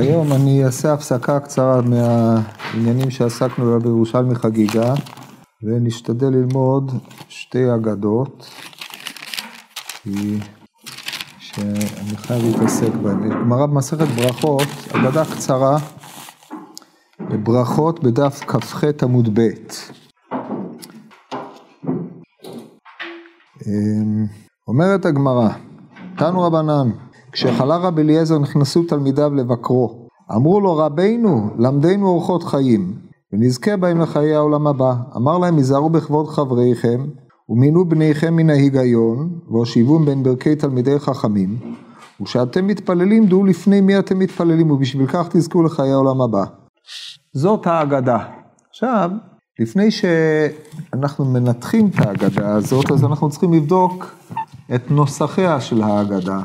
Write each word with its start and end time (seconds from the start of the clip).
היום 0.00 0.32
אני 0.32 0.64
אעשה 0.64 0.92
הפסקה 0.92 1.40
קצרה 1.40 1.80
מהעניינים 1.82 3.10
שעסקנו 3.10 3.80
בירושלמי 3.80 4.34
חגיגה 4.34 4.94
ונשתדל 5.62 6.26
ללמוד 6.26 6.92
שתי 7.28 7.74
אגדות 7.74 8.48
שאני 11.38 12.16
חייב 12.16 12.42
להתעסק 12.44 12.92
בהן. 13.02 13.30
גמרא 13.30 13.66
במסכת 13.66 14.06
ברכות, 14.08 14.68
אגדה 14.94 15.24
קצרה, 15.24 15.76
בברכות 17.20 18.04
בדף 18.04 18.40
כ"ח 18.46 18.84
עמוד 19.02 19.38
ב'. 19.38 19.40
אמ, 23.66 24.26
אומרת 24.68 25.04
הגמרא, 25.04 25.48
תנו 26.16 26.42
רבנן, 26.42 26.90
כשחלה 27.32 27.76
רבי 27.76 28.02
אליעזר 28.02 28.38
נכנסו 28.38 28.82
תלמידיו 28.82 29.34
לבקרו, 29.34 30.08
אמרו 30.36 30.60
לו 30.60 30.76
רבינו, 30.76 31.50
למדנו 31.58 32.06
אורחות 32.06 32.42
חיים, 32.42 32.94
ונזכה 33.32 33.76
בהם 33.76 34.00
לחיי 34.00 34.34
העולם 34.34 34.66
הבא. 34.66 34.94
אמר 35.16 35.38
להם, 35.38 35.56
היזהרו 35.56 35.90
בכבוד 35.90 36.28
חבריכם, 36.28 37.06
ומינו 37.48 37.84
בניכם 37.84 38.36
מן 38.36 38.50
ההיגיון, 38.50 39.38
והושיבום 39.50 40.06
בין 40.06 40.22
ברכי 40.22 40.56
תלמידי 40.56 40.98
חכמים, 40.98 41.56
וכשאתם 42.20 42.66
מתפללים, 42.66 43.26
דעו 43.26 43.44
לפני 43.44 43.80
מי 43.80 43.98
אתם 43.98 44.18
מתפללים, 44.18 44.70
ובשביל 44.70 45.06
כך 45.06 45.28
תזכו 45.30 45.62
לחיי 45.62 45.92
העולם 45.92 46.20
הבא. 46.20 46.44
זאת 47.32 47.66
האגדה. 47.66 48.18
עכשיו, 48.70 49.10
לפני 49.58 49.90
שאנחנו 49.90 51.24
מנתחים 51.24 51.86
את 51.88 52.06
האגדה 52.06 52.54
הזאת, 52.54 52.90
אז 52.90 53.04
אנחנו 53.04 53.30
צריכים 53.30 53.52
לבדוק 53.52 54.14
את 54.74 54.90
נוסחיה 54.90 55.60
של 55.60 55.82
האגדה. 55.82 56.40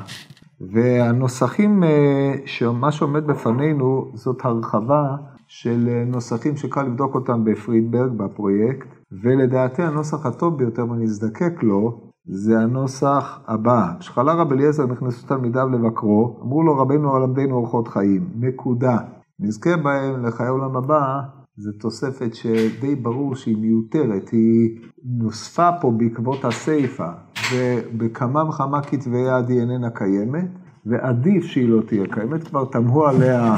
והנוסחים, 0.62 1.84
אה, 1.84 2.72
מה 2.74 2.92
שעומד 2.92 3.28
בפנינו, 3.28 4.12
זאת 4.14 4.46
הרחבה 4.46 5.16
של 5.48 5.88
אה, 5.88 6.04
נוסחים 6.06 6.58
שקל 6.58 6.84
לבדוק 6.84 7.16
אותם 7.16 7.44
בפרידברג, 7.44 8.12
בפרויקט, 8.12 8.88
ולדעתי 9.24 9.84
הנוסח 9.84 10.26
הטוב 10.26 10.58
ביותר 10.58 10.90
ונזדקק 10.90 11.64
לו, 11.64 12.02
זה 12.28 12.60
הנוסח 12.60 13.40
הבא. 13.48 13.92
כשחלה 14.00 14.34
רב 14.34 14.52
אליעזר 14.52 14.86
נכנסו 14.86 15.28
תלמידיו 15.28 15.70
לבקרו, 15.70 16.40
אמרו 16.42 16.64
לו 16.64 16.78
רבנו 16.78 17.20
למדנו 17.20 17.56
אורחות 17.56 17.88
חיים, 17.88 18.30
נקודה. 18.40 18.98
נזכה 19.40 19.78
בהם 19.78 20.26
לחיי 20.26 20.48
עולם 20.48 20.78
הבא, 20.78 21.20
זו 21.58 21.72
תוספת 21.80 22.36
שדי 22.36 22.96
ברור 22.96 23.36
שהיא 23.36 23.58
מיותרת, 23.58 24.30
היא 24.30 24.80
נוספה 25.04 25.70
פה 25.82 25.92
בעקבות 25.98 26.46
הסיפא, 26.46 27.12
ובכמה 27.54 28.50
וכמה 28.50 28.82
כתבי 28.82 29.18
יד 29.18 29.50
היא 29.50 29.60
איננה 29.60 29.90
קיימת, 29.90 30.46
ועדיף 30.86 31.46
שהיא 31.46 31.70
לא 31.70 31.82
תהיה 31.82 32.06
קיימת, 32.12 32.48
כבר 32.48 32.66
תמהו 32.66 33.06
עליה 33.06 33.58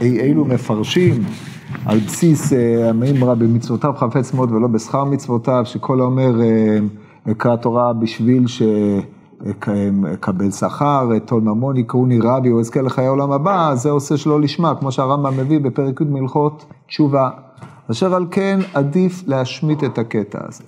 אי 0.00 0.20
אילו 0.20 0.44
מפרשים, 0.44 1.14
על 1.84 1.98
בסיס 1.98 2.52
אה, 2.52 2.90
המימרה 2.90 3.34
במצוותיו 3.34 3.92
חפץ 3.96 4.34
מאוד 4.34 4.52
ולא 4.52 4.68
בשכר 4.68 5.04
מצוותיו, 5.04 5.62
שכל 5.64 6.00
האומר 6.00 6.40
אה, 6.40 6.78
אקרא 7.32 7.56
תורה 7.56 7.92
בשביל 7.92 8.46
ש... 8.46 8.62
אקבל 10.14 10.50
שכר, 10.50 11.10
טול 11.24 11.42
ממון 11.42 11.76
יקראוני 11.76 12.18
רבי 12.22 12.50
או 12.50 12.60
אזכה 12.60 12.82
לחיי 12.82 13.06
העולם 13.06 13.32
הבא, 13.32 13.74
זה 13.74 13.90
עושה 13.90 14.16
שלא 14.16 14.40
לשמה, 14.40 14.74
כמו 14.74 14.92
שהרמב"ם 14.92 15.36
מביא 15.36 15.60
בפרק 15.60 16.00
י' 16.00 16.04
מלכות 16.04 16.64
תשובה. 16.86 17.30
אשר 17.90 18.14
על 18.14 18.26
כן 18.30 18.60
עדיף 18.74 19.22
להשמיט 19.26 19.84
את 19.84 19.98
הקטע 19.98 20.38
הזה. 20.48 20.64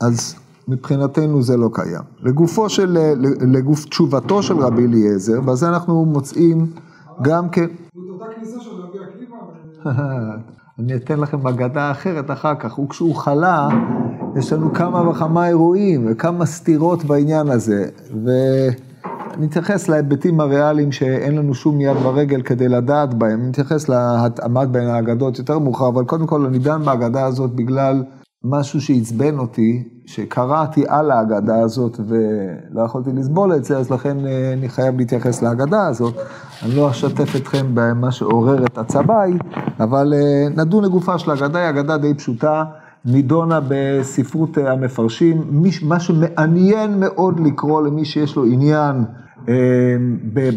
אז 0.00 0.36
מבחינתנו 0.68 1.42
זה 1.42 1.56
לא 1.56 1.70
קיים. 1.72 2.02
לגופו 2.22 2.68
של, 2.68 2.98
לגוף 3.40 3.84
תשובתו 3.84 4.42
של 4.42 4.58
רבי 4.58 4.86
אליעזר, 4.86 5.40
בזה 5.40 5.68
אנחנו 5.68 6.04
מוצאים 6.04 6.66
גם 7.22 7.48
כן... 7.48 7.66
אני 10.78 10.96
אתן 10.96 11.20
לכם 11.20 11.46
אגדה 11.46 11.90
אחרת 11.90 12.30
אחר 12.30 12.54
כך. 12.54 12.72
הוא 12.72 12.88
כשהוא 12.88 13.14
חלה, 13.14 13.68
יש 14.36 14.52
לנו 14.52 14.74
כמה 14.74 15.08
וכמה 15.08 15.48
אירועים 15.48 16.06
וכמה 16.08 16.46
סתירות 16.46 17.04
בעניין 17.04 17.48
הזה. 17.48 17.88
ואני 18.24 19.46
אתייחס 19.46 19.88
להיבטים 19.88 20.40
הריאליים 20.40 20.92
שאין 20.92 21.36
לנו 21.36 21.54
שום 21.54 21.80
יד 21.80 21.96
ברגל 21.96 22.42
כדי 22.42 22.68
לדעת 22.68 23.14
בהם. 23.14 23.40
אני 23.40 23.50
אתייחס 23.50 23.88
להתאמת 23.88 24.68
בין 24.68 24.86
האגדות 24.86 25.38
יותר 25.38 25.58
מאוחר, 25.58 25.88
אבל 25.88 26.04
קודם 26.04 26.26
כל 26.26 26.46
אני 26.46 26.58
דן 26.58 26.84
באגדה 26.84 27.24
הזאת 27.24 27.50
בגלל 27.50 28.02
משהו 28.44 28.80
שעצבן 28.80 29.38
אותי, 29.38 29.82
שקראתי 30.06 30.84
על 30.88 31.10
האגדה 31.10 31.60
הזאת 31.60 32.00
ולא 32.08 32.82
יכולתי 32.82 33.10
לסבול 33.12 33.56
את 33.56 33.64
זה, 33.64 33.78
אז 33.78 33.90
לכן 33.90 34.26
אה, 34.26 34.52
אני 34.52 34.68
חייב 34.68 34.96
להתייחס 34.96 35.42
להגדה 35.42 35.86
הזאת. 35.86 36.14
אני 36.62 36.76
לא 36.76 36.90
אשתף 36.90 37.36
אתכם 37.36 37.66
במה 37.74 38.12
שעורר 38.12 38.64
את 38.66 38.78
הצבאי, 38.78 39.32
אבל 39.80 40.14
אה, 40.16 40.48
נדון 40.56 40.84
לגופה 40.84 41.18
של 41.18 41.30
האגדה, 41.30 41.58
היא 41.58 41.70
אגדה 41.70 41.98
די 41.98 42.14
פשוטה, 42.14 42.64
נידונה 43.04 43.60
בספרות 43.68 44.58
אה, 44.58 44.72
המפרשים, 44.72 45.62
מה 45.82 46.00
שמעניין 46.00 47.00
מאוד 47.00 47.40
לקרוא 47.40 47.82
למי 47.82 48.04
שיש 48.04 48.36
לו 48.36 48.44
עניין 48.44 49.04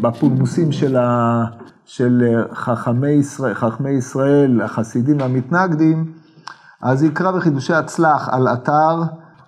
בפולמוסים 0.02 0.72
של, 0.72 0.96
ה, 0.96 1.44
של 1.86 2.24
חכמי, 2.54 3.10
ישראל, 3.10 3.54
חכמי 3.54 3.90
ישראל, 3.90 4.62
החסידים 4.62 5.18
והמתנגדים, 5.20 6.06
אז 6.82 7.04
יקרא 7.04 7.32
בחידושי 7.32 7.74
הצלח 7.74 8.30
על 8.32 8.48
אתר 8.48 9.04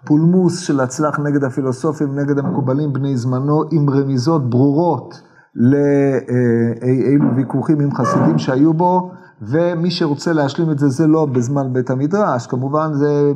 פולמוס 0.05 0.59
של 0.59 0.79
הצלח 0.79 1.19
נגד 1.19 1.43
הפילוסופים, 1.43 2.19
נגד 2.19 2.39
המקובלים 2.39 2.93
בני 2.93 3.17
זמנו, 3.17 3.63
עם 3.71 3.89
רמיזות 3.89 4.49
ברורות 4.49 5.21
לאילו 5.55 7.35
ויכוחים 7.35 7.79
עם 7.79 7.95
חסידים 7.95 8.37
שהיו 8.37 8.73
בו, 8.73 9.11
ומי 9.41 9.91
שרוצה 9.91 10.33
להשלים 10.33 10.71
את 10.71 10.79
זה, 10.79 10.87
זה 10.89 11.07
לא 11.07 11.25
בזמן 11.25 11.73
בית 11.73 11.89
המדרש, 11.89 12.47
כמובן 12.47 12.93
זה 12.93 13.31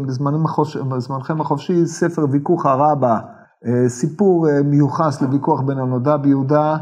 החופש, 0.45 0.77
בזמנכם 0.77 1.41
החופשי, 1.41 1.85
ספר 1.85 2.25
ויכוח 2.31 2.65
הרבה, 2.65 3.19
אה, 3.65 3.89
סיפור 3.89 4.49
אה, 4.49 4.63
מיוחס 4.63 5.21
לוויכוח 5.21 5.61
בין 5.61 5.77
הנודע 5.77 6.17
ביהודה 6.17 6.77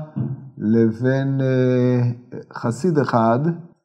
לבין 0.57 1.41
אה, 1.41 2.11
חסיד 2.53 2.97
אחד. 2.97 3.39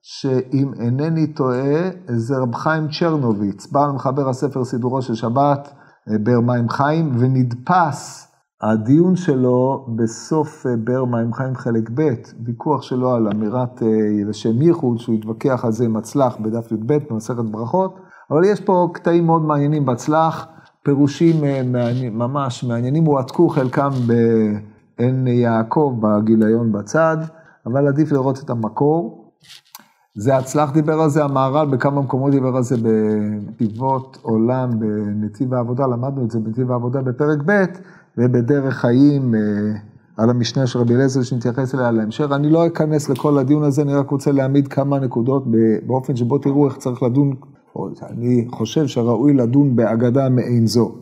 שאם 0.08 0.72
אינני 0.80 1.26
טועה, 1.26 1.90
זה 2.06 2.38
רב 2.38 2.54
חיים 2.54 2.88
צ'רנוביץ, 2.88 3.66
בעל 3.72 3.90
מחבר 3.90 4.28
הספר 4.28 4.64
סידורו 4.64 5.02
של 5.02 5.14
שבת, 5.14 5.72
אה, 6.10 6.18
באר 6.18 6.40
מים 6.40 6.68
חיים, 6.68 7.16
ונדפס 7.18 8.28
הדיון 8.62 9.16
שלו 9.16 9.86
בסוף 9.96 10.66
אה, 10.66 10.76
באר 10.76 11.04
מים 11.04 11.32
חיים 11.32 11.54
חלק 11.54 11.90
ב', 11.94 12.14
ויכוח 12.44 12.82
שלו 12.82 13.14
על 13.14 13.28
אמירת 13.28 13.82
אה, 13.82 13.88
לשם 14.28 14.62
ייחוד, 14.62 14.98
שהוא 14.98 15.14
התווכח 15.14 15.64
על 15.64 15.72
זה 15.72 15.84
עם 15.84 15.96
הצלח 15.96 16.36
בדף 16.40 16.72
י"ב 16.72 16.98
במסכת 17.10 17.44
ברכות, 17.44 18.00
אבל 18.30 18.44
יש 18.44 18.60
פה 18.60 18.88
קטעים 18.94 19.26
מאוד 19.26 19.42
מעניינים 19.42 19.86
בהצלח, 19.86 20.46
פירושים 20.82 21.36
ממש 22.12 22.64
מעניינים, 22.64 23.04
הועתקו 23.04 23.48
חלקם 23.48 23.90
בעין 24.06 25.26
יעקב 25.26 25.94
בגיליון 26.00 26.72
בצד, 26.72 27.16
אבל 27.66 27.88
עדיף 27.88 28.12
לראות 28.12 28.38
את 28.44 28.50
המקור. 28.50 29.26
זה 30.16 30.36
הצלח 30.36 30.70
דיבר 30.70 31.00
על 31.00 31.10
זה, 31.10 31.24
המהר"ל 31.24 31.66
בכמה 31.66 32.00
מקומות 32.00 32.32
דיבר 32.32 32.56
על 32.56 32.62
זה 32.62 32.76
בנתיבות 32.76 34.18
עולם, 34.22 34.70
בנתיב 34.78 35.54
העבודה, 35.54 35.86
למדנו 35.86 36.24
את 36.24 36.30
זה 36.30 36.38
בנתיב 36.40 36.72
העבודה 36.72 37.02
בפרק 37.02 37.38
ב', 37.46 37.64
ובדרך 38.18 38.74
חיים 38.74 39.34
אה, 39.34 39.40
על 40.16 40.30
המשנה 40.30 40.66
של 40.66 40.78
רבי 40.78 40.94
אליעזר 40.94 41.22
שנתייחס 41.22 41.74
אליה 41.74 41.90
להמשך. 41.90 42.26
אני 42.32 42.50
לא 42.50 42.66
אכנס 42.66 43.08
לכל 43.08 43.38
הדיון 43.38 43.62
הזה, 43.62 43.82
אני 43.82 43.94
רק 43.94 44.10
רוצה 44.10 44.32
להעמיד 44.32 44.68
כמה 44.68 44.98
נקודות 44.98 45.44
באופן 45.86 46.16
שבו 46.16 46.38
תראו 46.38 46.66
איך 46.66 46.76
צריך 46.76 47.02
לדון, 47.02 47.34
או 47.76 47.88
אני 48.10 48.46
חושב 48.50 48.86
שראוי 48.86 49.34
לדון 49.34 49.76
באגדה 49.76 50.28
מעין 50.28 50.66
זו. 50.66 50.92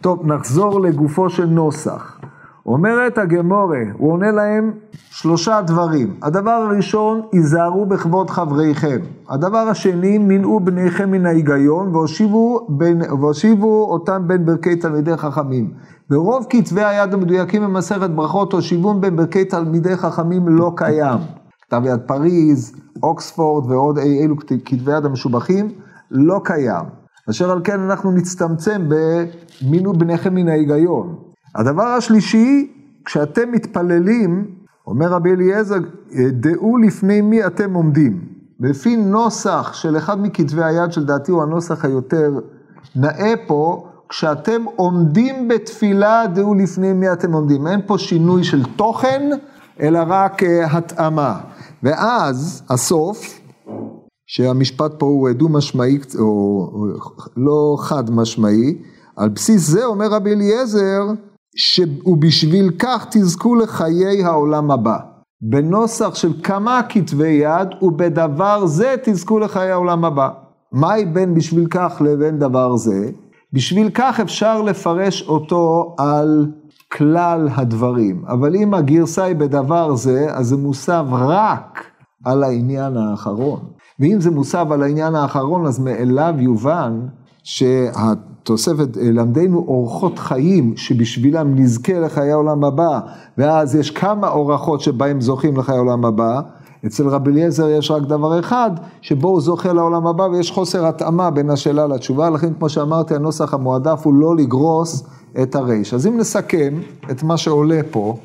טוב, 0.00 0.26
נחזור 0.26 0.80
לגופו 0.80 1.30
של 1.30 1.46
נוסח. 1.46 2.20
אומרת 2.66 3.18
הגמורה, 3.18 3.82
הוא 3.98 4.12
עונה 4.12 4.30
להם 4.30 4.72
שלושה 5.10 5.60
דברים. 5.60 6.14
הדבר 6.22 6.50
הראשון, 6.50 7.22
היזהרו 7.32 7.86
בכבוד 7.86 8.30
חבריכם. 8.30 8.98
הדבר 9.28 9.58
השני, 9.58 10.18
מנעו 10.18 10.60
בניכם 10.60 11.10
מן 11.10 11.26
ההיגיון 11.26 11.94
והושיבו, 11.94 12.66
בין, 12.68 13.02
והושיבו 13.20 13.84
אותם 13.92 14.22
בין 14.26 14.46
ברכי 14.46 14.76
תלמידי 14.76 15.16
חכמים. 15.16 15.70
ברוב 16.10 16.46
כתבי 16.50 16.84
היד 16.84 17.14
המדויקים 17.14 17.62
במסכת 17.62 18.10
ברכות, 18.10 18.52
הושיבון 18.52 19.00
בין 19.00 19.16
ברכי 19.16 19.44
תלמידי 19.44 19.96
חכמים 19.96 20.48
לא 20.48 20.72
קיים. 20.76 21.18
כתב 21.62 21.82
יד 21.84 22.00
פריז, 22.06 22.76
אוקספורד 23.02 23.70
ועוד 23.70 23.98
אי 23.98 24.24
אלו 24.24 24.36
כתבי 24.64 24.96
יד 24.96 25.04
המשובחים, 25.04 25.68
לא 26.10 26.40
קיים. 26.44 26.84
אשר 27.30 27.50
על 27.50 27.60
כן 27.64 27.80
אנחנו 27.80 28.12
נצטמצם 28.12 28.82
במינו 28.88 29.92
בניכם 29.92 30.34
מן 30.34 30.48
ההיגיון. 30.48 31.33
הדבר 31.54 31.86
השלישי, 31.86 32.72
כשאתם 33.04 33.52
מתפללים, 33.52 34.46
אומר 34.86 35.06
רבי 35.06 35.32
אליעזר, 35.32 35.78
דעו 36.32 36.76
לפני 36.76 37.20
מי 37.20 37.46
אתם 37.46 37.74
עומדים. 37.74 38.20
לפי 38.60 38.96
נוסח 38.96 39.72
של 39.72 39.96
אחד 39.96 40.22
מכתבי 40.22 40.64
היד, 40.64 40.92
שלדעתי 40.92 41.32
הוא 41.32 41.42
הנוסח 41.42 41.84
היותר 41.84 42.38
נאה 42.96 43.34
פה, 43.46 43.88
כשאתם 44.08 44.64
עומדים 44.76 45.48
בתפילה, 45.48 46.24
דעו 46.34 46.54
לפני 46.54 46.92
מי 46.92 47.12
אתם 47.12 47.32
עומדים. 47.32 47.66
אין 47.66 47.80
פה 47.86 47.98
שינוי 47.98 48.44
של 48.44 48.64
תוכן, 48.76 49.30
אלא 49.80 50.00
רק 50.06 50.42
uh, 50.42 50.46
התאמה. 50.70 51.40
ואז 51.82 52.62
הסוף, 52.70 53.40
שהמשפט 54.26 54.92
פה 54.98 55.06
הוא 55.06 55.30
דו 55.30 55.48
משמעי, 55.48 55.98
או 56.18 56.70
לא 57.36 57.76
חד 57.78 58.10
משמעי, 58.10 58.78
על 59.16 59.28
בסיס 59.28 59.68
זה 59.68 59.84
אומר 59.84 60.06
רבי 60.06 60.32
אליעזר, 60.32 61.02
שבשביל 61.56 62.70
כך 62.78 63.06
תזכו 63.10 63.54
לחיי 63.54 64.24
העולם 64.24 64.70
הבא. 64.70 64.96
בנוסח 65.42 66.14
של 66.14 66.32
כמה 66.42 66.80
כתבי 66.88 67.28
יד, 67.28 67.68
ובדבר 67.82 68.66
זה 68.66 68.94
תזכו 69.04 69.38
לחיי 69.38 69.70
העולם 69.70 70.04
הבא. 70.04 70.28
מהי 70.72 71.04
בין 71.04 71.34
בשביל 71.34 71.66
כך 71.70 72.02
לבין 72.04 72.38
דבר 72.38 72.76
זה? 72.76 73.10
בשביל 73.52 73.90
כך 73.94 74.20
אפשר 74.20 74.62
לפרש 74.62 75.22
אותו 75.22 75.94
על 75.98 76.46
כלל 76.92 77.48
הדברים, 77.52 78.24
אבל 78.28 78.56
אם 78.56 78.74
הגרסה 78.74 79.24
היא 79.24 79.36
בדבר 79.36 79.94
זה, 79.96 80.26
אז 80.30 80.46
זה 80.46 80.56
מוסב 80.56 81.06
רק 81.10 81.84
על 82.24 82.42
העניין 82.42 82.96
האחרון. 82.96 83.60
ואם 84.00 84.20
זה 84.20 84.30
מוסב 84.30 84.72
על 84.72 84.82
העניין 84.82 85.14
האחרון, 85.14 85.66
אז 85.66 85.78
מאליו 85.78 86.34
יובן 86.38 87.00
שהתוספת, 88.44 88.96
למדנו 88.96 89.64
אורחות 89.68 90.18
חיים 90.18 90.76
שבשבילם 90.76 91.54
נזכה 91.54 91.98
לחיי 91.98 92.32
העולם 92.32 92.64
הבא, 92.64 93.00
ואז 93.38 93.74
יש 93.74 93.90
כמה 93.90 94.28
אורחות 94.28 94.80
שבהם 94.80 95.20
זוכים 95.20 95.56
לחיי 95.56 95.74
העולם 95.74 96.04
הבא. 96.04 96.40
אצל 96.86 97.08
רבי 97.08 97.30
אליעזר 97.30 97.68
יש 97.68 97.90
רק 97.90 98.02
דבר 98.02 98.40
אחד, 98.40 98.70
שבו 99.00 99.28
הוא 99.28 99.40
זוכה 99.40 99.72
לעולם 99.72 100.06
הבא 100.06 100.22
ויש 100.22 100.50
חוסר 100.50 100.86
התאמה 100.86 101.30
בין 101.30 101.50
השאלה 101.50 101.86
לתשובה, 101.86 102.30
לכן 102.30 102.54
כמו 102.58 102.68
שאמרתי, 102.68 103.14
הנוסח 103.14 103.54
המועדף 103.54 104.00
הוא 104.04 104.14
לא 104.14 104.36
לגרוס 104.36 105.04
את 105.42 105.54
הריש. 105.54 105.94
אז 105.94 106.06
אם 106.06 106.18
נסכם 106.18 106.74
את 107.10 107.22
מה 107.22 107.36
שעולה 107.36 107.80
פה, 107.90 108.16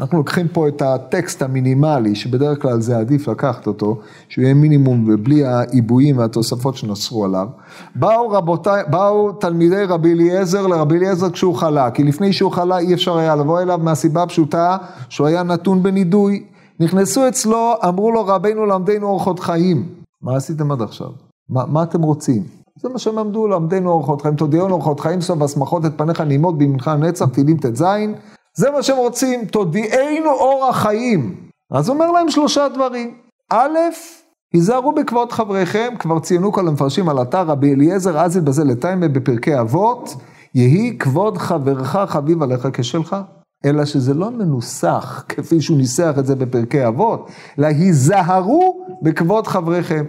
אנחנו 0.00 0.18
לוקחים 0.18 0.48
פה 0.48 0.68
את 0.68 0.82
הטקסט 0.82 1.42
המינימלי, 1.42 2.14
שבדרך 2.14 2.62
כלל 2.62 2.80
זה 2.80 2.98
עדיף 2.98 3.28
לקחת 3.28 3.66
אותו, 3.66 3.98
שהוא 4.28 4.42
יהיה 4.42 4.54
מינימום 4.54 5.04
ובלי 5.08 5.44
העיבויים 5.44 6.18
והתוספות 6.18 6.76
שנוצרו 6.76 7.24
עליו. 7.24 7.48
באו 7.94 8.28
רבותיי, 8.28 8.82
באו 8.90 9.32
תלמידי 9.32 9.84
רבי 9.84 10.12
אליעזר 10.12 10.66
לרבי 10.66 10.96
אליעזר 10.96 11.30
כשהוא 11.30 11.54
חלה, 11.54 11.90
כי 11.90 12.04
לפני 12.04 12.32
שהוא 12.32 12.52
חלה 12.52 12.78
אי 12.78 12.94
אפשר 12.94 13.16
היה 13.16 13.36
לבוא 13.36 13.60
אליו 13.60 13.78
מהסיבה 13.82 14.22
הפשוטה 14.22 14.76
שהוא 15.08 15.26
היה 15.26 15.42
נתון 15.42 15.82
בנידוי. 15.82 16.44
נכנסו 16.80 17.28
אצלו, 17.28 17.74
אמרו 17.88 18.12
לו 18.12 18.26
רבינו 18.26 18.66
למדנו 18.66 19.06
אורחות 19.06 19.40
חיים. 19.40 19.88
מה 20.22 20.36
עשיתם 20.36 20.72
עד 20.72 20.82
עכשיו? 20.82 21.08
מה, 21.50 21.66
מה 21.66 21.82
אתם 21.82 22.02
רוצים? 22.02 22.42
זה 22.82 22.88
מה 22.88 22.98
שהם 22.98 23.18
עמדו, 23.18 23.48
למדנו 23.48 23.90
אורחות 23.90 24.22
חיים, 24.22 24.34
תודיענו 24.34 24.70
אורחות 24.70 25.00
חיים, 25.00 25.20
סוף 25.20 25.42
הסמכות 25.42 25.84
את 25.86 25.92
פניך 25.96 26.20
נעימות 26.20 26.58
בימינך 26.58 26.90
נצח, 26.98 27.26
תהילים 27.26 27.56
ט"ז, 27.56 27.84
זה 28.60 28.70
מה 28.70 28.82
שהם 28.82 28.96
רוצים, 28.96 29.44
תודיענו 29.44 30.30
אור 30.30 30.66
החיים. 30.68 31.34
אז 31.70 31.88
הוא 31.88 31.94
אומר 31.94 32.10
להם 32.10 32.30
שלושה 32.30 32.68
דברים. 32.68 33.14
א', 33.50 33.78
היזהרו 34.54 34.92
בכבוד 34.92 35.32
חבריכם, 35.32 35.94
כבר 35.98 36.18
ציינו 36.18 36.52
כל 36.52 36.68
המפרשים 36.68 37.08
על 37.08 37.22
אתר 37.22 37.42
רבי 37.42 37.74
אליעזר, 37.74 38.20
אז 38.20 38.36
יתבזה 38.36 38.64
לטיימה 38.64 39.08
בפרקי 39.08 39.60
אבות, 39.60 40.14
יהי 40.54 40.98
כבוד 40.98 41.38
חברך 41.38 41.96
חביב 42.08 42.42
עליך 42.42 42.68
כשלך. 42.72 43.16
אלא 43.64 43.84
שזה 43.84 44.14
לא 44.14 44.30
מנוסח 44.30 45.24
כפי 45.28 45.60
שהוא 45.60 45.78
ניסח 45.78 46.14
את 46.18 46.26
זה 46.26 46.36
בפרקי 46.36 46.86
אבות, 46.86 47.30
אלא 47.58 47.66
היזהרו 47.66 48.86
בכבוד 49.02 49.46
חבריכם. 49.46 50.04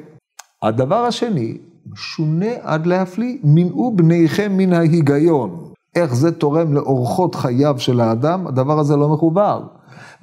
הדבר 0.64 1.06
השני, 1.06 1.58
משונה 1.92 2.52
עד 2.62 2.86
להפליא, 2.86 3.38
מנעו 3.44 3.92
בניכם 3.96 4.58
מן 4.58 4.74
ההיגיון. 4.74 5.71
איך 5.96 6.16
זה 6.16 6.32
תורם 6.32 6.74
לאורחות 6.74 7.36
חייו 7.36 7.76
של 7.78 8.00
האדם, 8.02 8.48
הדבר 8.48 8.80
הזה 8.80 8.96
לא 8.96 9.10
מחובר. 9.10 9.62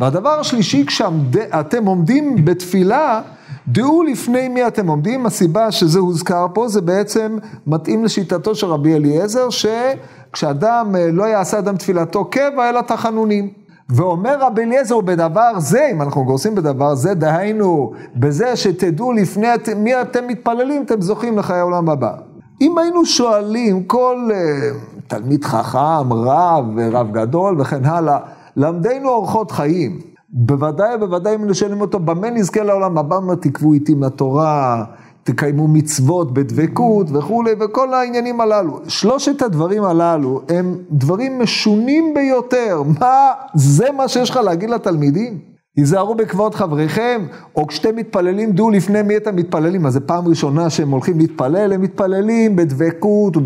והדבר 0.00 0.40
השלישי, 0.40 0.86
כשאתם 0.86 1.86
עומדים 1.86 2.44
בתפילה, 2.44 3.20
דעו 3.68 4.02
לפני 4.02 4.48
מי 4.48 4.66
אתם 4.66 4.86
עומדים, 4.86 5.26
הסיבה 5.26 5.72
שזה 5.72 5.98
הוזכר 5.98 6.46
פה, 6.54 6.68
זה 6.68 6.80
בעצם 6.80 7.38
מתאים 7.66 8.04
לשיטתו 8.04 8.54
של 8.54 8.66
רבי 8.66 8.94
אליעזר, 8.94 9.48
שכשאדם 9.50 10.94
אה, 10.96 11.10
לא 11.12 11.24
יעשה 11.24 11.58
אדם 11.58 11.76
תפילתו 11.76 12.24
קבע, 12.24 12.70
אלא 12.70 12.80
תחנונים. 12.80 13.50
ואומר 13.90 14.36
רבי 14.40 14.62
אליעזר, 14.62 15.00
בדבר 15.00 15.52
זה, 15.58 15.88
אם 15.92 16.02
אנחנו 16.02 16.24
גורסים 16.24 16.54
בדבר 16.54 16.94
זה, 16.94 17.14
דהיינו, 17.14 17.92
בזה 18.16 18.56
שתדעו 18.56 19.12
לפני 19.12 19.48
מי 19.76 20.00
אתם 20.00 20.26
מתפללים, 20.26 20.82
אתם 20.82 21.00
זוכים 21.00 21.38
לחיי 21.38 21.58
העולם 21.58 21.88
הבא. 21.88 22.27
אם 22.60 22.78
היינו 22.78 23.06
שואלים 23.06 23.84
כל 23.84 24.28
uh, 24.30 25.00
תלמיד 25.08 25.44
חכם, 25.44 26.12
רב, 26.12 26.64
רב 26.92 27.12
גדול 27.12 27.60
וכן 27.60 27.84
הלאה, 27.84 28.18
למדנו 28.56 29.08
אורחות 29.08 29.50
חיים, 29.50 30.00
בוודאי 30.28 30.94
ובוודאי 30.94 31.34
אם 31.34 31.46
נשאלים 31.46 31.80
אותו, 31.80 31.98
במה 31.98 32.30
נזכה 32.30 32.62
לעולם 32.62 32.98
הבא, 32.98 33.16
אומר, 33.16 33.34
תקבעו 33.34 33.74
איתי 33.74 33.94
מהתורה, 33.94 34.84
תקיימו 35.22 35.68
מצוות 35.68 36.34
בדבקות 36.34 37.06
וכולי, 37.12 37.50
וכל 37.60 37.94
העניינים 37.94 38.40
הללו. 38.40 38.80
שלושת 38.88 39.42
הדברים 39.42 39.84
הללו 39.84 40.40
הם 40.48 40.78
דברים 40.90 41.38
משונים 41.38 42.14
ביותר. 42.14 42.82
מה, 43.00 43.32
זה 43.54 43.86
מה 43.96 44.08
שיש 44.08 44.30
לך 44.30 44.36
להגיד 44.36 44.70
לתלמידים? 44.70 45.38
היזהרו 45.78 46.14
בכבוד 46.14 46.54
חבריכם, 46.54 47.22
או 47.56 47.66
כשאתם 47.66 47.96
מתפללים, 47.96 48.52
דעו 48.52 48.70
לפני 48.70 49.02
מי 49.02 49.16
אתם 49.16 49.36
מתפללים. 49.36 49.86
אז 49.86 49.92
זו 49.92 50.00
פעם 50.06 50.28
ראשונה 50.28 50.70
שהם 50.70 50.90
הולכים 50.90 51.18
להתפלל, 51.18 51.72
הם 51.72 51.80
מתפללים 51.80 52.56
בדבקות, 52.56 53.36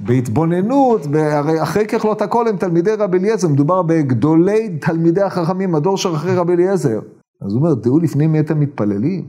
בהתבוננות, 0.00 1.06
הרי 1.14 1.62
אחרי 1.62 1.86
ככלות 1.86 2.22
הכל 2.22 2.48
הם 2.48 2.56
תלמידי 2.56 2.90
רבי 2.98 3.18
אליעזר, 3.18 3.48
מדובר 3.48 3.82
בגדולי 3.82 4.78
תלמידי 4.80 5.22
החכמים, 5.22 5.74
הדור 5.74 5.96
של 5.96 6.14
אחרי 6.14 6.34
רבי 6.34 6.52
אליעזר. 6.52 7.00
אז 7.42 7.52
הוא 7.52 7.60
אומר, 7.60 7.74
דעו 7.74 7.98
לפני 7.98 8.26
מי 8.26 8.40
אתם 8.40 8.60
מתפללים. 8.60 9.24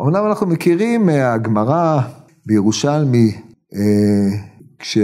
אמנם 0.00 0.26
אנחנו 0.26 0.46
מכירים 0.46 1.06
מהגמרא 1.06 2.00
בירושלמי, 2.46 3.32
אה, 3.74 4.53
כש, 4.78 4.98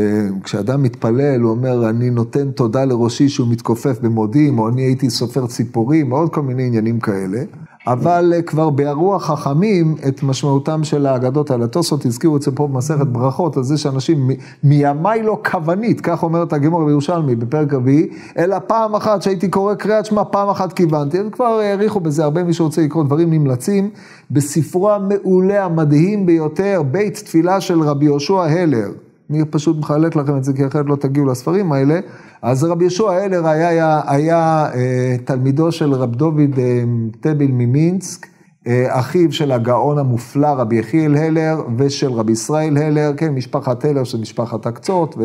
כשאדם 0.45 0.83
מתפלל, 0.83 1.41
הוא 1.41 1.51
אומר, 1.51 1.89
אני 1.91 2.11
נותן 2.11 2.51
תודה 2.51 2.85
לראשי 2.85 3.29
שהוא 3.29 3.49
מתכופף 3.49 3.99
במודים, 4.01 4.59
או 4.59 4.69
אני 4.69 4.83
הייתי 4.83 5.11
סופר 5.11 5.47
ציפורים, 5.47 6.13
או 6.13 6.17
עוד 6.17 6.33
כל 6.33 6.43
מיני 6.43 6.67
עניינים 6.67 7.01
כאלה. 7.01 7.39
אבל 7.87 8.33
אה, 8.37 8.43
כבר 8.43 8.71
ברוח 8.71 9.27
חכמים, 9.27 9.95
את 10.09 10.23
משמעותם 10.23 10.85
של 10.85 11.07
האגדות 11.07 11.51
על 11.51 11.63
התוספות, 11.63 12.07
הזכירו 12.07 12.37
את 12.37 12.43
זה 12.43 12.51
פה 12.51 12.67
במסכת 12.67 13.07
ברכות, 13.07 13.57
על 13.57 13.63
זה 13.63 13.79
שאנשים, 13.79 14.31
מימיי 14.65 15.23
לא 15.23 15.41
כוונית, 15.51 16.01
כך 16.01 16.23
אומרת 16.23 16.53
הגמור 16.53 16.85
בירושלמי 16.85 17.35
בפרק 17.35 17.73
רביעי, 17.73 18.09
אלא 18.39 18.59
פעם 18.67 18.95
אחת 18.95 19.23
שהייתי 19.23 19.49
קורא 19.49 19.75
קריאת 19.75 20.07
שמע, 20.07 20.25
פעם 20.25 20.49
אחת 20.49 20.73
כיוונתי, 20.73 21.19
הם 21.19 21.31
כבר 21.31 21.45
העריכו 21.45 22.01
בזה, 22.01 22.25
הרבה 22.25 22.45
מי 22.45 22.53
שרוצה 22.53 22.83
לקרוא 22.83 23.05
דברים 23.05 23.31
נמלצים, 23.33 23.91
בספרו 24.31 24.91
המעולה, 24.91 25.65
המדהים 25.65 26.27
ביותר, 26.27 26.83
בית 26.91 27.15
תפילה 27.15 27.61
של 27.61 27.81
רבי 27.81 28.05
יהושע 28.05 28.43
הלר. 28.43 28.91
אני 29.31 29.45
פשוט 29.45 29.77
מחלק 29.77 30.17
לכם 30.17 30.37
את 30.37 30.45
זה, 30.45 30.53
כי 30.53 30.67
אחרת 30.67 30.87
לא 30.89 30.97
תגיעו 30.97 31.27
לספרים 31.27 31.73
האלה. 31.73 32.01
אז 32.43 32.65
רבי 32.65 32.85
ישוע 32.85 33.15
הלר 33.15 33.47
היה, 33.47 33.69
היה, 33.69 34.01
היה 34.07 34.67
אה, 34.75 35.17
תלמידו 35.25 35.73
של 35.73 35.93
רב 35.93 36.15
דוד 36.15 36.59
אה, 36.59 36.83
טביל 37.21 37.51
ממינסק, 37.53 38.27
אה, 38.67 38.99
אחיו 39.01 39.33
של 39.33 39.53
הגאון 39.53 39.99
המופלא 39.99 40.47
רבי 40.47 40.77
יחיאל 40.77 41.17
הלר 41.17 41.63
ושל 41.79 42.13
רבי 42.13 42.33
ישראל 42.33 42.77
הלר, 42.77 43.13
כן, 43.17 43.35
משפחת 43.35 43.85
הלר 43.85 44.05
של 44.05 44.21
משפחת 44.21 44.67
הקצות, 44.67 45.17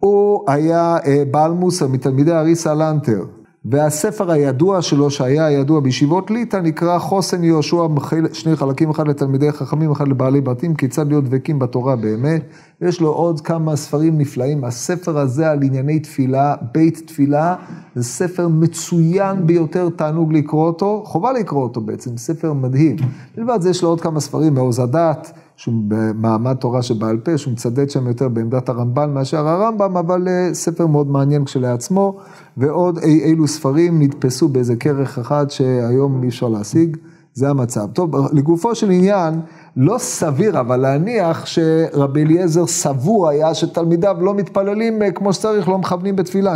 והוא 0.00 0.50
היה 0.50 0.96
אה, 1.06 1.22
בעל 1.30 1.52
מוסר 1.52 1.88
מתלמידי 1.88 2.32
אריסה 2.32 2.74
לנטר. 2.74 3.24
והספר 3.64 4.30
הידוע 4.30 4.82
שלו, 4.82 5.10
שהיה 5.10 5.50
ידוע 5.50 5.80
בישיבות 5.80 6.30
ליטא, 6.30 6.56
נקרא 6.56 6.98
חוסן 6.98 7.44
יהושע, 7.44 7.86
שני 8.32 8.56
חלקים, 8.56 8.90
אחד 8.90 9.08
לתלמידי 9.08 9.52
חכמים, 9.52 9.90
אחד 9.90 10.08
לבעלי 10.08 10.40
בתים, 10.40 10.74
כיצד 10.74 11.08
להיות 11.08 11.24
דבקים 11.24 11.58
בתורה 11.58 11.96
באמת. 11.96 12.42
יש 12.80 13.00
לו 13.00 13.08
עוד 13.08 13.40
כמה 13.40 13.76
ספרים 13.76 14.18
נפלאים. 14.18 14.64
הספר 14.64 15.18
הזה 15.18 15.50
על 15.50 15.62
ענייני 15.62 16.00
תפילה, 16.00 16.54
בית 16.72 17.02
תפילה, 17.06 17.54
זה 17.94 18.04
ספר 18.04 18.48
מצוין 18.48 19.46
ביותר, 19.46 19.88
תענוג 19.96 20.32
לקרוא 20.32 20.66
אותו, 20.66 21.02
חובה 21.06 21.32
לקרוא 21.32 21.62
אותו 21.62 21.80
בעצם, 21.80 22.16
ספר 22.16 22.52
מדהים. 22.52 22.96
מלבד 23.38 23.60
זה 23.60 23.70
יש 23.70 23.82
לו 23.82 23.88
עוד 23.88 24.00
כמה 24.00 24.20
ספרים, 24.20 24.54
מעוז 24.54 24.78
הדת. 24.78 25.32
שהוא 25.56 25.74
במעמד 25.88 26.54
תורה 26.54 26.82
שבעל 26.82 27.18
פה, 27.18 27.38
שהוא 27.38 27.52
מצדד 27.52 27.90
שם 27.90 28.06
יותר 28.06 28.28
בעמדת 28.28 28.68
הרמב"ן 28.68 29.14
מאשר 29.14 29.48
הרמב"ם, 29.48 29.96
אבל 29.96 30.28
אה, 30.28 30.54
ספר 30.54 30.86
מאוד 30.86 31.10
מעניין 31.10 31.44
כשלעצמו, 31.44 32.16
ועוד 32.56 32.98
אי 32.98 33.24
אילו 33.24 33.48
ספרים 33.48 34.02
נתפסו 34.02 34.48
באיזה 34.48 34.76
כרך 34.76 35.18
אחד 35.18 35.50
שהיום 35.50 36.22
אי 36.22 36.28
אפשר 36.28 36.48
להשיג, 36.48 36.96
זה 37.34 37.50
המצב. 37.50 37.86
טוב, 37.92 38.16
לגופו 38.32 38.74
של 38.74 38.90
עניין, 38.90 39.40
לא 39.76 39.98
סביר 39.98 40.60
אבל 40.60 40.76
להניח 40.76 41.46
שרבי 41.46 42.24
אליעזר 42.24 42.66
סבור 42.66 43.28
היה 43.28 43.54
שתלמידיו 43.54 44.16
לא 44.20 44.34
מתפללים 44.34 45.02
אה, 45.02 45.10
כמו 45.10 45.32
שצריך, 45.32 45.68
לא 45.68 45.78
מכוונים 45.78 46.16
בתפילה. 46.16 46.54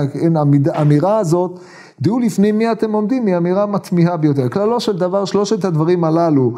האמירה 0.74 1.18
הזאת 1.18 1.60
דעו 2.00 2.18
לפני 2.18 2.52
מי 2.52 2.72
אתם 2.72 2.92
עומדים, 2.92 3.26
היא 3.26 3.36
אמירה 3.36 3.66
מתמיהה 3.66 4.16
ביותר. 4.16 4.48
כללו 4.48 4.80
של 4.80 4.98
דבר, 4.98 5.24
שלושת 5.24 5.64
הדברים 5.64 6.04
הללו, 6.04 6.52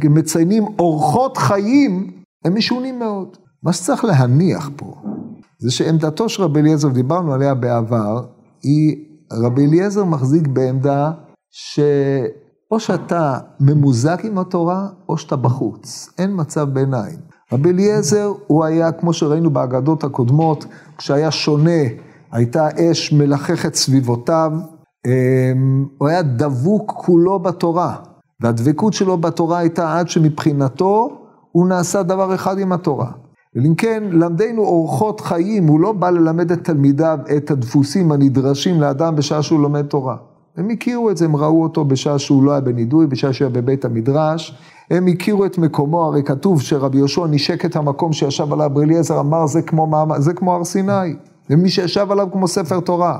כמציינים 0.00 0.64
אורחות 0.78 1.36
חיים, 1.36 2.10
הם 2.44 2.54
משונים 2.56 2.98
מאוד. 2.98 3.36
מה 3.62 3.72
שצריך 3.72 4.04
להניח 4.04 4.70
פה, 4.76 4.94
זה 5.58 5.70
שעמדתו 5.70 6.28
של 6.28 6.42
רבי 6.42 6.60
אליעזר, 6.60 6.88
דיברנו 6.88 7.32
עליה 7.32 7.54
בעבר, 7.54 8.24
היא, 8.62 8.96
רבי 9.32 9.66
אליעזר 9.66 10.04
מחזיק 10.04 10.46
בעמדה 10.46 11.10
או 12.70 12.80
שאתה 12.80 13.38
ממוזג 13.60 14.16
עם 14.24 14.38
התורה, 14.38 14.88
או 15.08 15.18
שאתה 15.18 15.36
בחוץ. 15.36 16.10
אין 16.18 16.30
מצב 16.34 16.68
ביניים. 16.70 17.16
רבי 17.52 17.70
אליעזר, 17.70 18.32
הוא 18.46 18.64
היה, 18.64 18.92
כמו 18.92 19.12
שראינו 19.12 19.50
באגדות 19.50 20.04
הקודמות, 20.04 20.64
כשהיה 20.98 21.30
שונה, 21.30 21.80
הייתה 22.32 22.68
אש 22.76 23.12
מלחכת 23.12 23.74
סביבותיו, 23.74 24.52
אמ, 25.06 25.86
הוא 25.98 26.08
היה 26.08 26.22
דבוק 26.22 26.92
כולו 26.96 27.38
בתורה, 27.38 27.96
והדבקות 28.40 28.92
שלו 28.92 29.18
בתורה 29.18 29.58
הייתה 29.58 29.98
עד 29.98 30.08
שמבחינתו 30.08 31.08
הוא 31.52 31.68
נעשה 31.68 32.02
דבר 32.02 32.34
אחד 32.34 32.58
עם 32.58 32.72
התורה. 32.72 33.10
ואם 33.56 33.74
כן, 33.74 34.02
למדנו 34.10 34.62
אורחות 34.62 35.20
חיים, 35.20 35.66
הוא 35.66 35.80
לא 35.80 35.92
בא 35.92 36.10
ללמד 36.10 36.52
את 36.52 36.64
תלמידיו 36.64 37.18
את 37.36 37.50
הדפוסים 37.50 38.12
הנדרשים 38.12 38.80
לאדם 38.80 39.16
בשעה 39.16 39.42
שהוא 39.42 39.60
לומד 39.60 39.86
תורה. 39.86 40.16
הם 40.56 40.70
הכירו 40.70 41.10
את 41.10 41.16
זה, 41.16 41.24
הם 41.24 41.36
ראו 41.36 41.62
אותו 41.62 41.84
בשעה 41.84 42.18
שהוא 42.18 42.42
לא 42.42 42.50
היה 42.50 42.60
בנידוי, 42.60 43.06
בשעה 43.06 43.32
שהוא 43.32 43.46
היה 43.46 43.62
בבית 43.62 43.84
המדרש. 43.84 44.58
הם 44.90 45.06
הכירו 45.06 45.44
את 45.44 45.58
מקומו, 45.58 46.04
הרי 46.04 46.22
כתוב 46.22 46.62
שרבי 46.62 46.98
יהושע 46.98 47.26
נשק 47.26 47.64
את 47.64 47.76
המקום 47.76 48.12
שישב 48.12 48.52
עליו 48.52 48.66
רבי 48.66 48.80
אליעזר, 48.80 49.20
אמר 49.20 49.46
זה 49.46 49.62
כמו, 49.62 50.06
זה 50.18 50.34
כמו 50.34 50.54
הר 50.54 50.64
סיני, 50.64 51.14
ומי 51.52 51.68
שישב 51.68 52.12
עליו 52.12 52.28
כמו 52.32 52.48
ספר 52.48 52.80
תורה. 52.80 53.18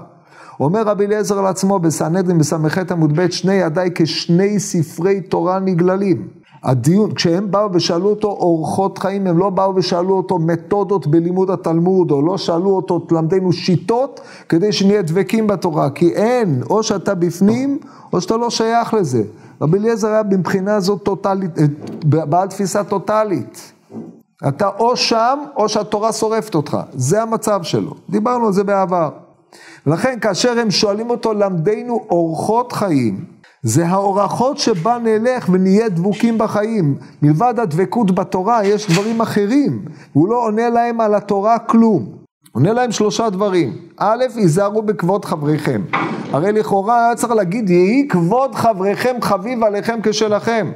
אומר 0.61 0.83
רבי 0.83 1.07
אליעזר 1.07 1.39
על 1.39 1.47
עצמו 1.47 1.79
בסנהדרין 1.79 2.39
בס"ח 2.39 2.79
עמוד 2.91 3.21
ב', 3.21 3.31
שני 3.31 3.55
ידיי 3.55 3.91
כשני 3.95 4.61
ספרי 4.61 5.21
תורה 5.21 5.59
נגללים. 5.59 6.29
הדיון, 6.65 7.15
כשהם 7.15 7.51
באו 7.51 7.73
ושאלו 7.73 8.11
אותו 8.11 8.29
אורחות 8.29 8.99
חיים, 8.99 9.27
הם 9.27 9.39
לא 9.39 9.51
באו 9.51 9.75
ושאלו 9.77 10.15
אותו 10.15 10.39
מתודות 10.39 11.07
בלימוד 11.07 11.51
התלמוד, 11.51 12.11
או 12.11 12.23
לא 12.23 12.39
שאלו 12.39 12.71
אותו, 12.71 12.99
תלמדנו 12.99 13.53
שיטות, 13.53 14.21
כדי 14.49 14.73
שנהיה 14.73 15.03
דבקים 15.03 15.47
בתורה, 15.47 15.91
כי 15.91 16.09
אין, 16.09 16.63
או 16.71 16.83
שאתה 16.83 17.15
בפנים, 17.15 17.79
או 18.13 18.21
שאתה 18.21 18.37
לא 18.37 18.51
שייך 18.51 18.95
לזה. 18.95 19.23
רבי 19.63 19.79
אליעזר 19.79 20.09
היה 20.09 20.23
מבחינה 20.31 20.81
זאת 20.81 21.03
טוטלית, 21.03 21.59
אה, 21.59 21.65
בעל 22.05 22.49
תפיסה 22.49 22.85
טוטלית. 22.85 23.73
אתה 24.49 24.69
או 24.79 24.97
שם, 24.97 25.39
או 25.57 25.69
שהתורה 25.69 26.13
שורפת 26.13 26.55
אותך. 26.55 26.77
זה 26.93 27.23
המצב 27.23 27.63
שלו. 27.63 27.95
דיברנו 28.11 28.47
על 28.47 28.53
זה 28.53 28.65
בעבר. 28.65 29.11
ולכן 29.87 30.19
כאשר 30.21 30.59
הם 30.59 30.71
שואלים 30.71 31.11
אותו, 31.11 31.33
למדנו 31.33 32.07
אורחות 32.11 32.73
חיים, 32.73 33.25
זה 33.63 33.87
האורחות 33.87 34.59
שבה 34.59 34.99
נלך 34.99 35.49
ונהיה 35.53 35.89
דבוקים 35.89 36.39
בחיים. 36.39 36.97
מלבד 37.23 37.55
הדבקות 37.59 38.15
בתורה, 38.15 38.65
יש 38.65 38.91
דברים 38.91 39.21
אחרים. 39.21 39.85
הוא 40.13 40.29
לא 40.29 40.47
עונה 40.47 40.69
להם 40.69 41.01
על 41.01 41.15
התורה 41.15 41.59
כלום. 41.59 42.07
עונה 42.53 42.73
להם 42.73 42.93
שלושה 42.93 43.31
דברים. 43.31 43.77
א', 43.99 44.25
היזהרו 44.37 44.83
בכבוד 44.83 45.25
חבריכם. 45.25 45.83
הרי 46.33 46.53
לכאורה 46.53 47.07
היה 47.07 47.15
צריך 47.15 47.33
להגיד, 47.33 47.71
יהי 47.71 48.09
כבוד 48.09 48.55
חבריכם 48.55 49.17
חביב 49.21 49.65
עליכם 49.65 49.99
כשלכם. 50.03 50.73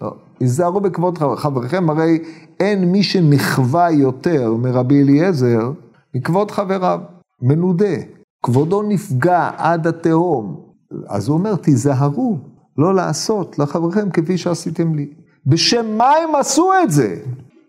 לא, 0.00 0.10
היזהרו 0.40 0.80
בכבוד 0.80 1.18
חבריכם, 1.36 1.90
הרי 1.90 2.18
אין 2.62 2.84
מי 2.84 3.02
שנכווה 3.02 3.90
יותר 3.90 4.54
מרבי 4.54 5.02
אליעזר 5.02 5.72
מכבוד 6.14 6.50
חבריו. 6.50 7.00
מנודה. 7.42 7.94
כבודו 8.42 8.82
נפגע 8.82 9.50
עד 9.56 9.86
התהום. 9.86 10.60
אז 11.08 11.28
הוא 11.28 11.38
אומר, 11.38 11.56
תיזהרו 11.56 12.38
לא 12.78 12.94
לעשות 12.94 13.58
לחבריכם 13.58 14.10
כפי 14.10 14.38
שעשיתם 14.38 14.94
לי. 14.94 15.08
בשם 15.46 15.86
מה 15.98 16.10
הם 16.10 16.34
עשו 16.34 16.70
את 16.84 16.90
זה? 16.90 17.16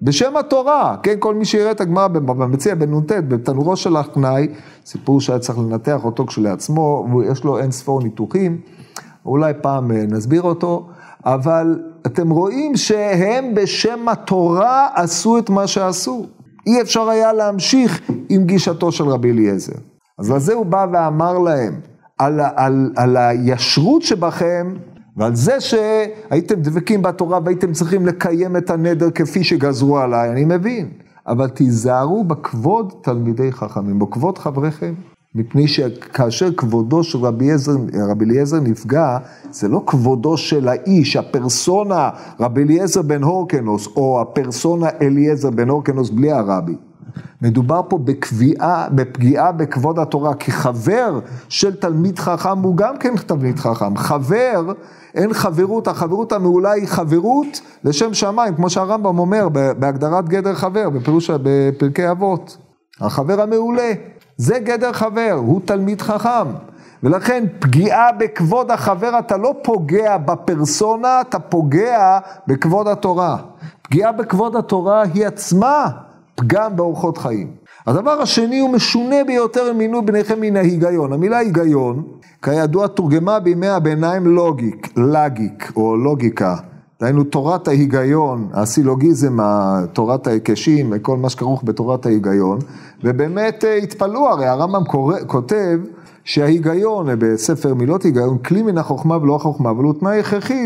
בשם 0.01 0.37
התורה, 0.37 0.97
כן, 1.03 1.15
כל 1.19 1.35
מי 1.35 1.45
שיראה 1.45 1.71
את 1.71 1.81
הגמרא 1.81 2.07
במציע 2.07 2.75
בנ"ט, 2.75 3.11
בתנורו 3.11 3.75
של 3.75 3.95
הכנאי, 3.95 4.47
סיפור 4.85 5.21
שהיה 5.21 5.39
צריך 5.39 5.59
לנתח 5.59 6.05
אותו 6.05 6.25
כשלעצמו, 6.25 7.07
ויש 7.15 7.43
לו 7.43 7.59
אין 7.59 7.71
ספור 7.71 8.03
ניתוחים, 8.03 8.61
אולי 9.25 9.53
פעם 9.61 9.91
אה, 9.91 10.05
נסביר 10.09 10.41
אותו, 10.41 10.87
אבל 11.25 11.79
אתם 12.05 12.29
רואים 12.29 12.75
שהם 12.75 13.55
בשם 13.55 14.09
התורה 14.09 14.87
עשו 14.95 15.37
את 15.37 15.49
מה 15.49 15.67
שעשו. 15.67 16.25
אי 16.67 16.81
אפשר 16.81 17.09
היה 17.09 17.33
להמשיך 17.33 18.01
עם 18.29 18.43
גישתו 18.43 18.91
של 18.91 19.03
רבי 19.03 19.31
אליעזר. 19.31 19.73
אז 20.19 20.31
לזה 20.31 20.53
הוא 20.53 20.65
בא 20.65 20.85
ואמר 20.93 21.39
להם, 21.39 21.79
על, 22.19 22.39
על, 22.55 22.91
על 22.95 23.17
הישרות 23.17 24.01
שבכם, 24.01 24.73
ועל 25.17 25.35
זה 25.35 25.61
שהייתם 25.61 26.55
דבקים 26.61 27.01
בתורה 27.01 27.39
והייתם 27.45 27.71
צריכים 27.71 28.05
לקיים 28.05 28.57
את 28.57 28.69
הנדר 28.69 29.11
כפי 29.11 29.43
שגזרו 29.43 29.99
עליי, 29.99 30.29
אני 30.29 30.45
מבין. 30.45 30.89
אבל 31.27 31.49
תיזהרו 31.49 32.23
בכבוד 32.23 32.93
תלמידי 33.01 33.51
חכמים, 33.51 33.99
בכבוד 33.99 34.37
חבריכם. 34.37 34.93
מפני 35.35 35.67
שכאשר 35.67 36.51
כבודו 36.57 37.03
של 37.03 37.17
רבי, 37.17 37.51
עזר, 37.51 37.71
רבי 38.09 38.25
אליעזר 38.25 38.59
נפגע, 38.59 39.17
זה 39.51 39.67
לא 39.67 39.83
כבודו 39.85 40.37
של 40.37 40.67
האיש, 40.67 41.15
הפרסונה 41.15 42.09
רבי 42.39 42.63
אליעזר 42.63 43.01
בן 43.01 43.23
הורקנוס, 43.23 43.87
או 43.87 44.21
הפרסונה 44.21 44.87
אליעזר 45.01 45.49
בן 45.49 45.69
הורקנוס 45.69 46.09
בלי 46.09 46.31
הרבי. 46.31 46.75
מדובר 47.41 47.81
פה 47.89 47.97
בקביעה, 47.97 48.87
בפגיעה 48.89 49.51
בכבוד 49.51 49.99
התורה, 49.99 50.33
כי 50.33 50.51
חבר 50.51 51.19
של 51.49 51.75
תלמיד 51.75 52.19
חכם 52.19 52.59
הוא 52.59 52.77
גם 52.77 52.97
כן 52.97 53.15
תלמיד 53.15 53.59
חכם. 53.59 53.97
חבר, 53.97 54.71
אין 55.15 55.33
חברות, 55.33 55.87
החברות 55.87 56.31
המעולה 56.31 56.71
היא 56.71 56.87
חברות 56.87 57.61
לשם 57.83 58.13
שמיים, 58.13 58.55
כמו 58.55 58.69
שהרמב"ם 58.69 59.19
אומר 59.19 59.49
בהגדרת 59.79 60.29
גדר 60.29 60.53
חבר, 60.53 60.89
בפירוש, 60.89 61.29
בפרקי 61.29 62.11
אבות. 62.11 62.57
החבר 63.01 63.41
המעולה, 63.41 63.93
זה 64.37 64.59
גדר 64.59 64.93
חבר, 64.93 65.35
הוא 65.37 65.61
תלמיד 65.65 66.01
חכם. 66.01 66.47
ולכן 67.03 67.43
פגיעה 67.59 68.11
בכבוד 68.11 68.71
החבר, 68.71 69.19
אתה 69.19 69.37
לא 69.37 69.55
פוגע 69.63 70.17
בפרסונה, 70.17 71.21
אתה 71.21 71.39
פוגע 71.39 72.19
בכבוד 72.47 72.87
התורה. 72.87 73.37
פגיעה 73.81 74.11
בכבוד 74.11 74.55
התורה 74.55 75.03
היא 75.13 75.27
עצמה 75.27 75.89
פגם 76.35 76.75
באורחות 76.75 77.17
חיים. 77.17 77.51
הדבר 77.87 78.21
השני 78.21 78.59
הוא 78.59 78.69
משונה 78.69 79.23
ביותר 79.27 79.73
מינו 79.73 80.05
בניכם 80.05 80.41
מן 80.41 80.57
ההיגיון. 80.57 81.13
המילה 81.13 81.37
היגיון, 81.37 82.03
כידוע 82.41 82.87
תורגמה 82.87 83.39
בימי 83.39 83.67
הביניים 83.67 84.27
לוגיק, 84.27 84.93
לגיק 84.97 85.71
או 85.75 85.97
לוגיקה. 85.97 86.55
דהיינו 87.03 87.23
תורת 87.23 87.67
ההיגיון, 87.67 88.47
הסילוגיזם, 88.53 89.37
תורת 89.93 90.27
ההיקשים, 90.27 90.99
כל 91.01 91.17
מה 91.17 91.29
שכרוך 91.29 91.61
בתורת 91.65 92.05
ההיגיון, 92.05 92.59
ובאמת 93.03 93.63
אה, 93.63 93.75
התפלאו, 93.75 94.29
הרי 94.29 94.45
הרמב"ם 94.45 94.83
כותב 95.27 95.79
שההיגיון 96.23 97.07
בספר 97.19 97.73
מילות 97.73 98.03
היגיון, 98.03 98.37
כלי 98.37 98.61
מן 98.61 98.77
החוכמה 98.77 99.17
ולא 99.17 99.35
החוכמה, 99.35 99.69
אבל 99.69 99.83
הוא 99.83 99.93
תנאי 99.99 100.19
הכרחי 100.19 100.65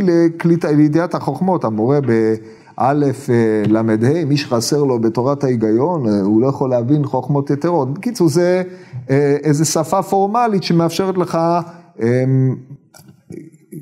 לידיעת 0.75 1.15
החוכמות, 1.15 1.63
המורה 1.63 1.99
ב... 2.01 2.33
א', 2.77 3.05
אה, 3.29 3.63
ל"ה, 3.67 3.81
מי 4.25 4.37
שחסר 4.37 4.83
לו 4.83 4.99
בתורת 4.99 5.43
ההיגיון, 5.43 6.07
אה, 6.07 6.21
הוא 6.21 6.41
לא 6.41 6.47
יכול 6.47 6.69
להבין 6.69 7.05
חוכמות 7.05 7.49
יתרות. 7.49 7.93
בקיצור, 7.93 8.29
זה 8.29 8.63
אה, 9.09 9.37
איזו 9.43 9.65
שפה 9.65 10.03
פורמלית 10.03 10.63
שמאפשרת 10.63 11.17
לך 11.17 11.37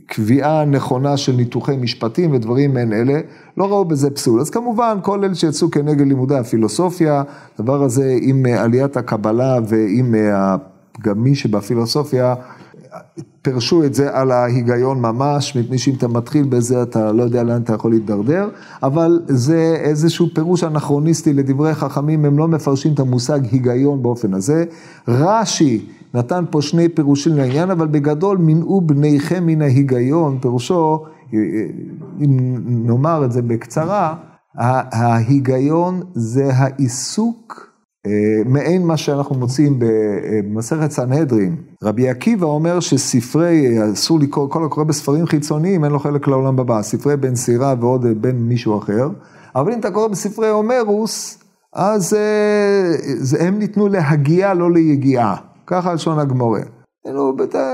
קביעה 0.06 0.66
נכונה 0.66 1.18
של 1.18 1.32
ניתוחי 1.32 1.78
משפטים 1.78 2.34
ודברים 2.34 2.74
מעין 2.74 2.94
אלה, 2.94 3.20
לא 3.58 3.66
ראו 3.66 3.86
בזה 3.86 4.10
פסול. 4.10 4.42
אז 4.42 4.50
כמובן, 4.50 4.98
כל 5.02 5.24
אלה 5.24 5.36
שיצאו 5.36 5.72
כנגד 5.72 6.08
לימודי 6.08 6.36
הפילוסופיה, 6.36 7.24
הדבר 7.60 7.84
הזה 7.84 8.18
עם 8.22 8.46
עליית 8.46 8.98
הקבלה 8.98 9.60
ועם 9.68 10.16
הפגמי 10.34 11.36
שבפילוסופיה, 11.36 12.36
פירשו 13.42 13.84
את 13.84 13.94
זה 13.94 14.18
על 14.18 14.32
ההיגיון 14.32 15.02
ממש, 15.02 15.58
מפני 15.58 15.78
שאם 15.78 15.94
אתה 15.94 16.08
מתחיל 16.08 16.44
בזה 16.44 16.82
אתה 16.82 17.12
לא 17.12 17.24
יודע 17.24 17.44
לאן 17.44 17.62
אתה 17.62 17.74
יכול 17.74 17.92
להתדרדר, 17.92 18.50
אבל 18.84 19.22
זה 19.28 19.78
איזשהו 19.80 20.28
פירוש 20.34 20.64
אנכרוניסטי 20.64 21.34
לדברי 21.34 21.74
חכמים, 21.74 22.26
הם 22.26 22.38
לא 22.38 22.48
מפרשים 22.48 22.94
את 22.94 23.00
המושג 23.00 23.40
היגיון 23.52 24.04
באופן 24.04 24.34
הזה. 24.34 24.66
רש"י 25.08 25.86
נתן 26.16 26.46
פה 26.50 26.62
שני 26.62 26.90
פירושים 26.90 27.36
לעניין, 27.36 27.72
אבל 27.72 27.88
בגדול 27.88 28.38
מנעו 28.38 28.82
בניכם 28.82 29.46
מן 29.46 29.62
ההיגיון, 29.62 30.38
פירושו, 30.42 31.06
אם 32.22 32.58
נאמר 32.66 33.26
את 33.26 33.32
זה 33.32 33.42
בקצרה, 33.42 34.16
ההיגיון 34.58 36.02
זה 36.14 36.50
העיסוק 36.54 37.70
אה, 38.06 38.12
מעין 38.46 38.86
מה 38.86 38.98
שאנחנו 38.98 39.36
מוצאים 39.36 39.80
במסכת 39.80 40.92
סנהדרין. 40.92 41.56
רבי 41.84 42.10
עקיבא 42.10 42.46
אומר 42.46 42.80
שספרי, 42.80 43.78
אסור 43.94 44.20
לקרוא, 44.20 44.50
כל 44.50 44.66
הקורא 44.66 44.86
בספרים 44.86 45.26
חיצוניים, 45.26 45.84
אין 45.84 45.92
לו 45.92 46.00
חלק 46.00 46.28
לעולם 46.28 46.60
הבא, 46.60 46.82
ספרי 46.82 47.18
בן 47.18 47.36
סירה 47.36 47.76
ועוד 47.80 48.06
בן 48.22 48.36
מישהו 48.36 48.78
אחר, 48.78 49.10
אבל 49.56 49.74
אם 49.74 49.80
אתה 49.80 49.92
קורא 49.92 50.08
בספרי 50.08 50.50
הומרוס, 50.50 51.44
אז 51.74 52.14
אה, 52.14 53.48
הם 53.48 53.60
ניתנו 53.60 53.88
להגיעה, 53.88 54.54
לא 54.54 54.72
ליגיעה, 54.72 55.36
ככה 55.68 55.94
לשון 55.94 56.20
הגמורה. 56.20 56.62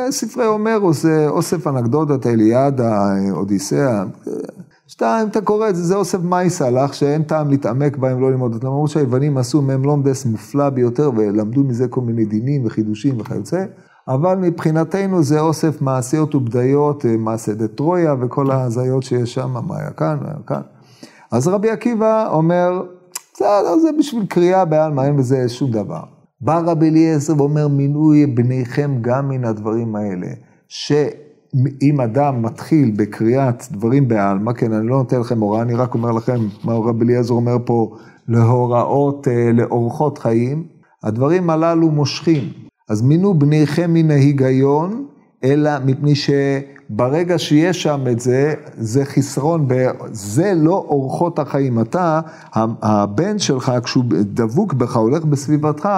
ספרי 0.09 0.45
הומרוס 0.45 1.01
זה 1.01 1.27
אוסף 1.29 1.67
אנקדוטת 1.67 2.27
אליעדה, 2.27 3.13
אודיסאה, 3.31 4.03
שתיים, 4.87 5.27
אתה 5.27 5.41
קורא 5.41 5.69
את 5.69 5.75
זה, 5.75 5.83
זה 5.83 5.95
אוסף 5.95 6.19
מייסה 6.23 6.69
לך, 6.69 6.93
שאין 6.93 7.23
טעם 7.23 7.49
להתעמק 7.49 7.97
בהם, 7.97 8.21
לא 8.21 8.31
ללמוד 8.31 8.53
אותם. 8.53 8.67
למרות 8.67 8.89
שהיוונים 8.89 9.37
עשו 9.37 9.61
מהם 9.61 9.83
לומדס 9.83 10.25
מופלא 10.25 10.69
ביותר, 10.69 11.11
ולמדו 11.15 11.63
מזה 11.63 11.87
כל 11.87 12.01
מיני 12.01 12.25
דינים 12.25 12.65
וחידושים 12.65 13.19
וכיוצא, 13.19 13.65
אבל 14.07 14.35
מבחינתנו 14.35 15.23
זה 15.23 15.39
אוסף 15.39 15.81
מעשיות 15.81 16.35
ובדיות, 16.35 17.05
מעשה 17.19 17.53
דה 17.53 17.67
טרויה 17.67 18.15
וכל 18.21 18.51
ההזיות 18.51 19.03
שיש 19.03 19.33
שם, 19.33 19.51
מה 19.67 19.77
היה 19.77 19.91
כאן, 19.91 20.17
מה 20.21 20.27
היה 20.27 20.37
כאן. 20.47 20.61
אז 21.31 21.47
רבי 21.47 21.69
עקיבא 21.69 22.29
אומר, 22.31 22.83
בסדר, 23.33 23.77
זה 23.81 23.89
בשביל 23.99 24.25
קריאה 24.25 24.65
בעלמא, 24.65 25.01
אין 25.01 25.17
בזה 25.17 25.49
שום 25.49 25.71
דבר. 25.71 26.03
בא 26.41 26.61
רבי 26.65 26.89
אליעזר 26.89 27.33
ואומר, 27.37 27.67
מינוי 27.67 28.25
בניכם 28.25 28.97
גם 29.01 29.29
מן 29.29 29.45
הדברים 29.45 29.95
האלה, 29.95 30.27
שאם 30.67 32.01
אדם 32.03 32.41
מתחיל 32.41 32.91
בקריאת 32.95 33.63
דברים 33.71 34.07
בעלמא, 34.07 34.53
כן, 34.53 34.73
אני 34.73 34.87
לא 34.87 34.97
נותן 34.97 35.19
לכם 35.19 35.39
הוראה, 35.39 35.61
אני 35.61 35.73
רק 35.73 35.93
אומר 35.93 36.11
לכם 36.11 36.39
מה 36.63 36.73
רבי 36.73 37.05
אליעזר 37.05 37.33
אומר 37.33 37.57
פה, 37.65 37.95
להוראות, 38.27 39.27
אה, 39.27 39.51
לאורחות 39.53 40.17
חיים, 40.17 40.63
הדברים 41.03 41.49
הללו 41.49 41.91
מושכים. 41.91 42.43
אז 42.89 43.01
מינו 43.01 43.33
בניכם 43.33 43.93
מן 43.93 44.11
ההיגיון, 44.11 45.05
אלא 45.43 45.71
מפני 45.85 46.13
שברגע 46.15 47.39
שיש 47.39 47.83
שם 47.83 48.03
את 48.11 48.19
זה, 48.19 48.53
זה 48.77 49.05
חסרון, 49.05 49.67
זה 50.11 50.53
לא 50.55 50.85
אורחות 50.89 51.39
החיים. 51.39 51.79
אתה, 51.79 52.19
הבן 52.53 53.39
שלך, 53.39 53.71
כשהוא 53.83 54.03
דבוק 54.09 54.73
בך, 54.73 54.97
הולך 54.97 55.25
בסביבתך, 55.25 55.89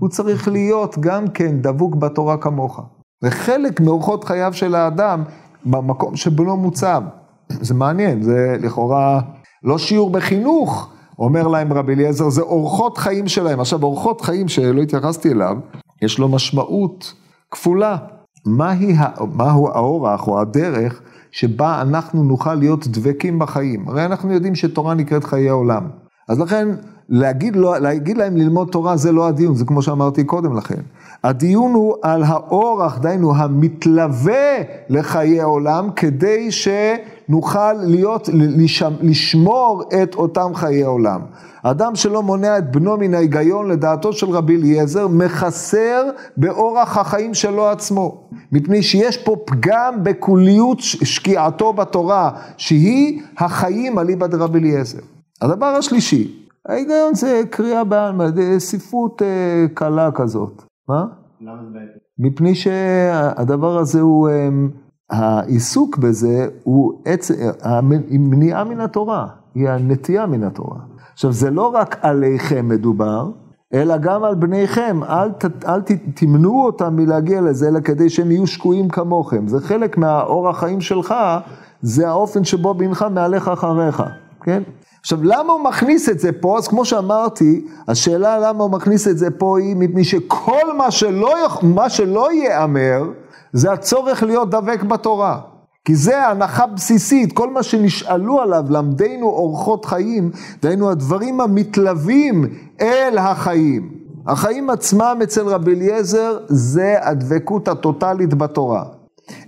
הוא 0.00 0.08
צריך 0.08 0.48
להיות 0.48 0.98
גם 0.98 1.28
כן 1.28 1.60
דבוק 1.60 1.94
בתורה 1.94 2.36
כמוך. 2.36 2.80
זה 3.22 3.30
חלק 3.30 3.80
מאורחות 3.80 4.24
חייו 4.24 4.52
של 4.52 4.74
האדם 4.74 5.22
במקום 5.64 6.14
לא 6.38 6.56
מוצב. 6.56 7.02
זה 7.48 7.74
מעניין, 7.74 8.22
זה 8.22 8.56
לכאורה 8.60 9.20
לא 9.62 9.78
שיעור 9.78 10.10
בחינוך, 10.10 10.90
אומר 11.18 11.48
להם 11.48 11.72
רבי 11.72 11.94
אליעזר, 11.94 12.28
זה 12.28 12.42
אורחות 12.42 12.98
חיים 12.98 13.28
שלהם. 13.28 13.60
עכשיו, 13.60 13.82
אורחות 13.82 14.20
חיים 14.20 14.48
שלא 14.48 14.82
התייחסתי 14.82 15.32
אליו, 15.32 15.56
יש 16.02 16.18
לו 16.18 16.28
משמעות 16.28 17.14
כפולה. 17.50 17.96
מהי, 18.46 18.96
מהו 19.34 19.68
האורח 19.68 20.28
או 20.28 20.40
הדרך 20.40 21.02
שבה 21.30 21.82
אנחנו 21.82 22.22
נוכל 22.22 22.54
להיות 22.54 22.86
דבקים 22.86 23.38
בחיים? 23.38 23.88
הרי 23.88 24.04
אנחנו 24.04 24.32
יודעים 24.32 24.54
שתורה 24.54 24.94
נקראת 24.94 25.24
חיי 25.24 25.48
העולם. 25.48 25.88
אז 26.30 26.40
לכן, 26.40 26.68
להגיד, 27.08 27.56
לו, 27.56 27.74
להגיד 27.80 28.18
להם 28.18 28.36
ללמוד 28.36 28.68
תורה 28.68 28.96
זה 28.96 29.12
לא 29.12 29.28
הדיון, 29.28 29.54
זה 29.54 29.64
כמו 29.64 29.82
שאמרתי 29.82 30.24
קודם 30.24 30.56
לכן. 30.56 30.80
הדיון 31.24 31.74
הוא 31.74 31.94
על 32.02 32.22
האורח, 32.22 32.98
דהיינו 32.98 33.36
המתלווה 33.36 34.58
לחיי 34.88 35.40
העולם, 35.40 35.88
כדי 35.96 36.48
שנוכל 36.50 37.72
להיות, 37.72 38.28
לשמור 39.02 39.82
את 40.02 40.14
אותם 40.14 40.50
חיי 40.54 40.82
עולם. 40.82 41.20
אדם 41.62 41.94
שלא 41.94 42.22
מונע 42.22 42.58
את 42.58 42.72
בנו 42.72 42.96
מן 42.96 43.14
ההיגיון, 43.14 43.68
לדעתו 43.70 44.12
של 44.12 44.30
רבי 44.30 44.56
אליעזר, 44.56 45.08
מחסר 45.08 46.02
באורח 46.36 46.98
החיים 46.98 47.34
שלו 47.34 47.68
עצמו. 47.68 48.28
מפני 48.52 48.82
שיש 48.82 49.16
פה 49.16 49.36
פגם 49.46 49.94
בקוליות 50.02 50.80
שקיעתו 50.80 51.72
בתורה, 51.72 52.30
שהיא 52.56 53.22
החיים 53.38 53.98
אליבא 53.98 54.26
דרבי 54.26 54.58
אליעזר. 54.58 55.00
הדבר 55.40 55.66
השלישי, 55.66 56.46
ההיגיון 56.68 57.14
זה 57.14 57.42
קריאה 57.50 57.84
בעלמא, 57.84 58.30
זה 58.30 58.54
ספרות 58.58 59.22
אה, 59.22 59.66
קלה 59.74 60.10
כזאת. 60.10 60.62
מה? 60.88 61.06
למה 61.40 61.62
זה 61.64 61.70
בעצם? 61.72 61.98
מפני 62.18 62.54
שהדבר 62.54 63.78
הזה 63.78 64.00
הוא, 64.00 64.28
אה, 64.28 64.48
העיסוק 65.10 65.98
בזה 65.98 66.48
הוא 66.62 67.02
עצ... 67.04 67.30
מניעה 68.10 68.64
מן 68.64 68.80
התורה, 68.80 69.26
היא 69.54 69.68
הנטייה 69.68 70.26
מן 70.26 70.44
התורה. 70.44 70.78
עכשיו, 71.12 71.32
זה 71.32 71.50
לא 71.50 71.74
רק 71.74 71.96
עליכם 72.02 72.68
מדובר, 72.68 73.30
אלא 73.74 73.96
גם 73.96 74.24
על 74.24 74.34
בניכם, 74.34 75.00
אל, 75.04 75.30
ת, 75.30 75.64
אל 75.64 75.80
ת, 75.80 75.90
תמנעו 76.14 76.66
אותם 76.66 76.96
מלהגיע 76.96 77.40
לזה, 77.40 77.68
אלא 77.68 77.80
כדי 77.80 78.10
שהם 78.10 78.30
יהיו 78.30 78.46
שקועים 78.46 78.88
כמוכם. 78.88 79.48
זה 79.48 79.60
חלק 79.60 79.98
מהאורח 79.98 80.60
חיים 80.60 80.80
שלך, 80.80 81.14
זה 81.82 82.08
האופן 82.08 82.44
שבו 82.44 82.74
בנך 82.74 83.02
מהלך 83.02 83.48
אחריך, 83.48 84.02
כן? 84.42 84.62
עכשיו, 85.00 85.18
למה 85.22 85.52
הוא 85.52 85.60
מכניס 85.60 86.08
את 86.08 86.20
זה 86.20 86.32
פה? 86.32 86.58
אז 86.58 86.68
כמו 86.68 86.84
שאמרתי, 86.84 87.64
השאלה 87.88 88.38
למה 88.38 88.64
הוא 88.64 88.70
מכניס 88.70 89.08
את 89.08 89.18
זה 89.18 89.30
פה 89.30 89.58
היא 89.58 89.76
מפני 89.76 90.04
שכל 90.04 90.76
מה 90.76 90.90
שלא, 90.90 91.34
מה 91.62 91.88
שלא 91.88 92.32
ייאמר, 92.32 93.02
זה 93.52 93.72
הצורך 93.72 94.22
להיות 94.22 94.50
דבק 94.50 94.82
בתורה. 94.82 95.40
כי 95.84 95.94
זה 95.94 96.26
הנחה 96.26 96.66
בסיסית, 96.66 97.32
כל 97.32 97.50
מה 97.50 97.62
שנשאלו 97.62 98.40
עליו, 98.40 98.64
למדנו 98.68 99.26
אורחות 99.26 99.84
חיים, 99.84 100.30
דהיינו 100.62 100.90
הדברים 100.90 101.40
המתלווים 101.40 102.44
אל 102.80 103.18
החיים. 103.18 103.92
החיים 104.26 104.70
עצמם 104.70 105.18
אצל 105.22 105.46
רבי 105.46 105.74
אליעזר 105.74 106.38
זה 106.48 106.96
הדבקות 107.02 107.68
הטוטלית 107.68 108.34
בתורה. 108.34 108.84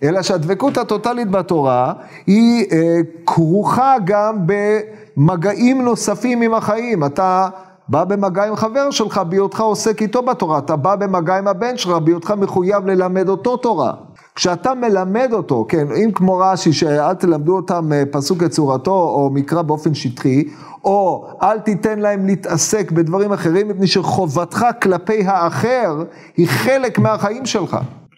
אלא 0.03 0.23
שהדבקות 0.23 0.79
הטוטלית 0.79 1.31
בתורה 1.31 1.93
היא 2.27 2.67
אה, 2.73 3.01
כרוכה 3.27 3.95
גם 4.05 4.37
במגעים 4.47 5.83
נוספים 5.83 6.43
עם 6.43 6.55
החיים. 6.55 7.05
אתה 7.05 7.49
בא 7.89 8.05
במגע 8.05 8.45
עם 8.45 8.57
חבר 8.57 8.91
שלך 8.91 9.19
בהיותך 9.19 9.61
עוסק 9.61 10.03
איתו 10.03 10.23
בתורה, 10.23 10.59
אתה 10.59 10.77
בא 10.77 10.97
במגע 10.97 11.39
עם 11.39 11.49
הבן 11.49 11.77
שלך 11.77 11.93
בהיותך 11.93 12.35
מחויב 12.39 12.87
ללמד 12.87 13.29
אותו 13.29 13.57
תורה. 13.57 13.93
כשאתה 14.35 14.75
מלמד 14.75 15.29
אותו, 15.33 15.67
כן, 15.69 15.87
אם 16.05 16.11
כמו 16.15 16.37
רש"י 16.37 16.73
שאל 16.73 17.15
תלמדו 17.15 17.57
אותם 17.57 17.93
אה, 17.93 18.03
פסוק 18.11 18.43
את 18.43 18.51
צורתו 18.51 18.91
או 18.91 19.31
מקרא 19.33 19.63
באופן 19.63 19.95
שטחי, 19.95 20.45
או 20.85 21.27
אל 21.43 21.59
תיתן 21.59 21.99
להם 21.99 22.27
להתעסק 22.27 22.91
בדברים 22.91 23.33
אחרים, 23.33 23.69
מפני 23.69 23.87
שחובתך 23.87 24.67
כלפי 24.83 25.25
האחר 25.27 26.03
היא 26.37 26.49
חלק 26.49 26.99
מהחיים 26.99 27.47
שלך. 27.47 27.77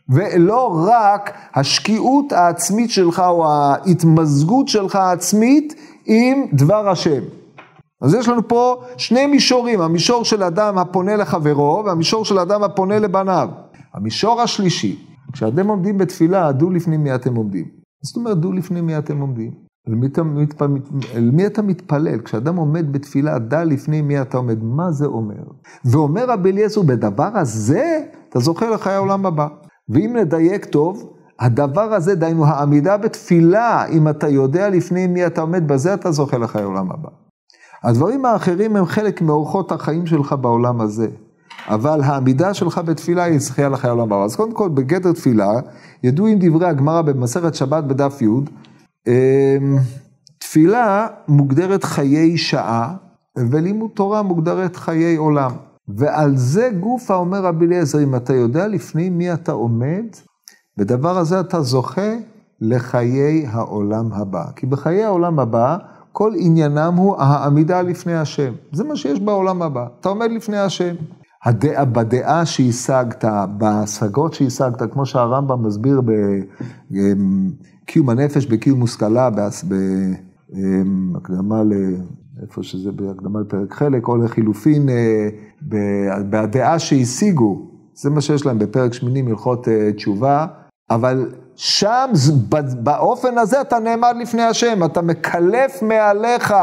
ולא 0.08 0.84
רק 0.86 1.32
השקיעות 1.54 2.32
העצמית 2.32 2.90
שלך 2.90 3.22
או 3.26 3.52
ההתמזגות 3.52 4.68
שלך 4.68 4.96
העצמית 4.96 5.74
עם 6.06 6.46
דבר 6.52 6.88
השם. 6.88 7.20
אז 8.02 8.14
יש 8.14 8.28
לנו 8.28 8.48
פה 8.48 8.82
שני 8.96 9.26
מישורים, 9.26 9.80
המישור 9.80 10.24
של 10.24 10.42
אדם 10.42 10.78
הפונה 10.78 11.16
לחברו 11.16 11.82
והמישור 11.86 12.24
של 12.24 12.38
אדם 12.38 12.62
הפונה 12.62 12.98
לבניו. 12.98 13.48
המישור 13.94 14.40
השלישי, 14.40 15.06
כשאתם 15.32 15.68
עומדים 15.68 15.98
בתפילה, 15.98 16.52
דעו 16.52 16.70
לפני 16.70 16.96
מי 16.96 17.14
אתם 17.14 17.34
עומדים. 17.34 17.64
זאת 18.02 18.16
אומרת, 18.16 18.40
דעו 18.40 18.52
לפני 18.52 18.80
מי 18.80 18.98
אתם 18.98 19.20
עומדים. 19.20 19.52
אל 19.88 19.94
מי, 19.94 20.06
אתה, 20.06 20.22
מתפ... 20.22 20.62
אל 21.14 21.30
מי 21.32 21.46
אתה 21.46 21.62
מתפלל? 21.62 22.18
כשאדם 22.18 22.56
עומד 22.56 22.92
בתפילה, 22.92 23.38
דע 23.38 23.64
לפני 23.64 24.02
מי 24.02 24.20
אתה 24.20 24.36
עומד. 24.36 24.62
מה 24.62 24.92
זה 24.92 25.06
אומר? 25.06 25.44
ואומר 25.84 26.24
רבי 26.28 26.50
אליעזר, 26.50 26.82
בדבר 26.82 27.30
הזה 27.34 28.00
אתה 28.28 28.40
זוכה 28.40 28.70
לחיי 28.70 28.92
העולם 28.92 29.26
הבא. 29.26 29.48
ואם 29.88 30.16
נדייק 30.16 30.64
טוב, 30.64 31.12
הדבר 31.38 31.94
הזה, 31.94 32.14
דהיינו 32.14 32.46
העמידה 32.46 32.96
בתפילה, 32.96 33.86
אם 33.86 34.08
אתה 34.08 34.28
יודע 34.28 34.70
לפני 34.70 35.06
מי 35.06 35.26
אתה 35.26 35.40
עומד, 35.40 35.68
בזה 35.68 35.94
אתה 35.94 36.12
זוכה 36.12 36.38
לחיי 36.38 36.62
העולם 36.62 36.92
הבא. 36.92 37.08
הדברים 37.82 38.24
האחרים 38.24 38.76
הם 38.76 38.86
חלק 38.86 39.22
מאורחות 39.22 39.72
החיים 39.72 40.06
שלך 40.06 40.32
בעולם 40.40 40.80
הזה. 40.80 41.08
אבל 41.68 42.00
העמידה 42.02 42.54
שלך 42.54 42.78
בתפילה 42.78 43.22
היא 43.22 43.38
זכייה 43.38 43.68
לחיי 43.68 43.88
העולם 43.88 44.12
הבא. 44.12 44.24
אז 44.24 44.36
קודם 44.36 44.52
כל, 44.52 44.68
בגדר 44.68 45.12
תפילה, 45.12 45.50
ידועים 46.02 46.38
דברי 46.40 46.66
הגמרא 46.66 47.02
במסכת 47.02 47.54
שבת 47.54 47.84
בדף 47.84 48.22
י', 48.22 48.26
אמ, 49.06 49.76
תפילה 50.38 51.06
מוגדרת 51.28 51.84
חיי 51.84 52.36
שעה, 52.38 52.94
ולימוד 53.38 53.90
תורה 53.94 54.22
מוגדרת 54.22 54.76
חיי 54.76 55.16
עולם. 55.16 55.50
ועל 55.88 56.36
זה 56.36 56.70
גופה 56.80 57.14
אומר 57.14 57.42
רבי 57.42 57.66
אליעזר, 57.66 58.02
אם 58.02 58.14
אתה 58.16 58.34
יודע 58.34 58.68
לפני 58.68 59.10
מי 59.10 59.32
אתה 59.32 59.52
עומד, 59.52 60.04
בדבר 60.76 61.18
הזה 61.18 61.40
אתה 61.40 61.62
זוכה 61.62 62.14
לחיי 62.60 63.46
העולם 63.46 64.12
הבא. 64.12 64.44
כי 64.56 64.66
בחיי 64.66 65.04
העולם 65.04 65.38
הבא, 65.38 65.76
כל 66.12 66.32
עניינם 66.36 66.94
הוא 66.96 67.16
העמידה 67.16 67.82
לפני 67.82 68.14
השם. 68.14 68.52
זה 68.72 68.84
מה 68.84 68.96
שיש 68.96 69.20
בעולם 69.20 69.62
הבא. 69.62 69.86
אתה 70.00 70.08
עומד 70.08 70.30
לפני 70.30 70.58
השם. 70.58 70.94
הדעה, 71.44 71.84
בדעה 71.84 72.46
שהשגת, 72.46 73.24
בהשגות 73.58 74.34
שהשגת, 74.34 74.92
כמו 74.92 75.06
שהרמב"ם 75.06 75.66
מסביר 75.66 76.00
בקיום 76.90 78.10
הנפש, 78.10 78.46
בקיום 78.46 78.78
מושכלה, 78.78 79.30
בהקדמה 80.50 81.62
ל... 81.62 81.72
איפה 82.48 82.62
שזה 82.62 82.92
בהקדמה 82.92 83.40
לפרק 83.40 83.74
חלק, 83.74 84.08
או 84.08 84.16
לחילופין 84.16 84.88
אה, 84.88 85.28
בדעה 86.30 86.78
שהשיגו, 86.78 87.66
זה 87.94 88.10
מה 88.10 88.20
שיש 88.20 88.46
להם 88.46 88.58
בפרק 88.58 88.92
שמיני 88.92 89.22
מלכות 89.22 89.68
אה, 89.68 89.92
תשובה, 89.92 90.46
אבל 90.90 91.32
שם, 91.56 92.10
באופן 92.82 93.38
הזה 93.38 93.60
אתה 93.60 93.78
נעמד 93.78 94.14
לפני 94.20 94.42
השם, 94.42 94.84
אתה 94.84 95.02
מקלף 95.02 95.82
מעליך 95.82 96.54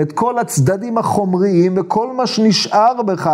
את 0.00 0.12
כל 0.12 0.38
הצדדים 0.38 0.98
החומריים, 0.98 1.74
וכל 1.76 2.12
מה 2.12 2.26
שנשאר 2.26 3.02
בך 3.02 3.30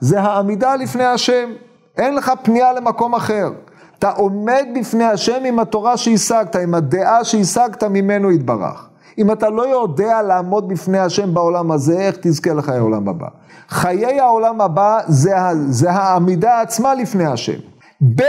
זה 0.00 0.20
העמידה 0.20 0.76
לפני 0.76 1.04
השם. 1.04 1.50
אין 1.96 2.14
לך 2.14 2.32
פנייה 2.42 2.72
למקום 2.72 3.14
אחר. 3.14 3.50
אתה 3.98 4.10
עומד 4.10 4.66
בפני 4.80 5.04
השם 5.04 5.44
עם 5.44 5.58
התורה 5.58 5.96
שהשגת, 5.96 6.56
עם 6.56 6.74
הדעה 6.74 7.24
שהשגת 7.24 7.84
ממנו 7.84 8.32
יתברך. 8.32 8.87
אם 9.18 9.32
אתה 9.32 9.50
לא 9.50 9.68
יודע 9.68 10.22
לעמוד 10.22 10.68
בפני 10.68 10.98
השם 10.98 11.34
בעולם 11.34 11.70
הזה, 11.70 11.98
איך 11.98 12.16
תזכה 12.20 12.52
לחיי 12.52 12.76
העולם 12.76 13.08
הבא? 13.08 13.26
חיי 13.68 14.20
העולם 14.20 14.60
הבא 14.60 14.98
זה, 15.06 15.34
זה 15.68 15.90
העמידה 15.90 16.60
עצמה 16.60 16.94
לפני 16.94 17.26
השם. 17.26 17.58
ב... 18.14 18.22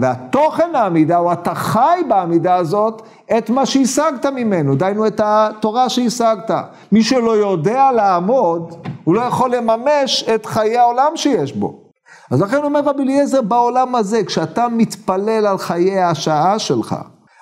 והתוכן 0.00 0.74
העמידה 0.74 1.16
הוא 1.16 1.32
אתה 1.32 1.54
חי 1.54 2.00
בעמידה 2.08 2.54
הזאת 2.54 3.02
את 3.38 3.50
מה 3.50 3.66
שהשגת 3.66 4.26
ממנו, 4.26 4.74
דהיינו 4.74 5.06
את 5.06 5.20
התורה 5.24 5.88
שהשגת. 5.88 6.50
מי 6.92 7.02
שלא 7.02 7.36
יודע 7.36 7.92
לעמוד, 7.92 8.74
הוא 9.04 9.14
לא 9.14 9.20
יכול 9.20 9.54
לממש 9.54 10.24
את 10.34 10.46
חיי 10.46 10.78
העולם 10.78 11.12
שיש 11.14 11.52
בו. 11.52 11.80
אז 12.30 12.40
לכן 12.40 12.62
אומר 12.62 12.80
רבי 12.80 13.02
אליעזר, 13.02 13.42
בעולם 13.42 13.94
הזה, 13.94 14.24
כשאתה 14.24 14.68
מתפלל 14.68 15.46
על 15.46 15.58
חיי 15.58 16.02
השעה 16.02 16.58
שלך, 16.58 16.96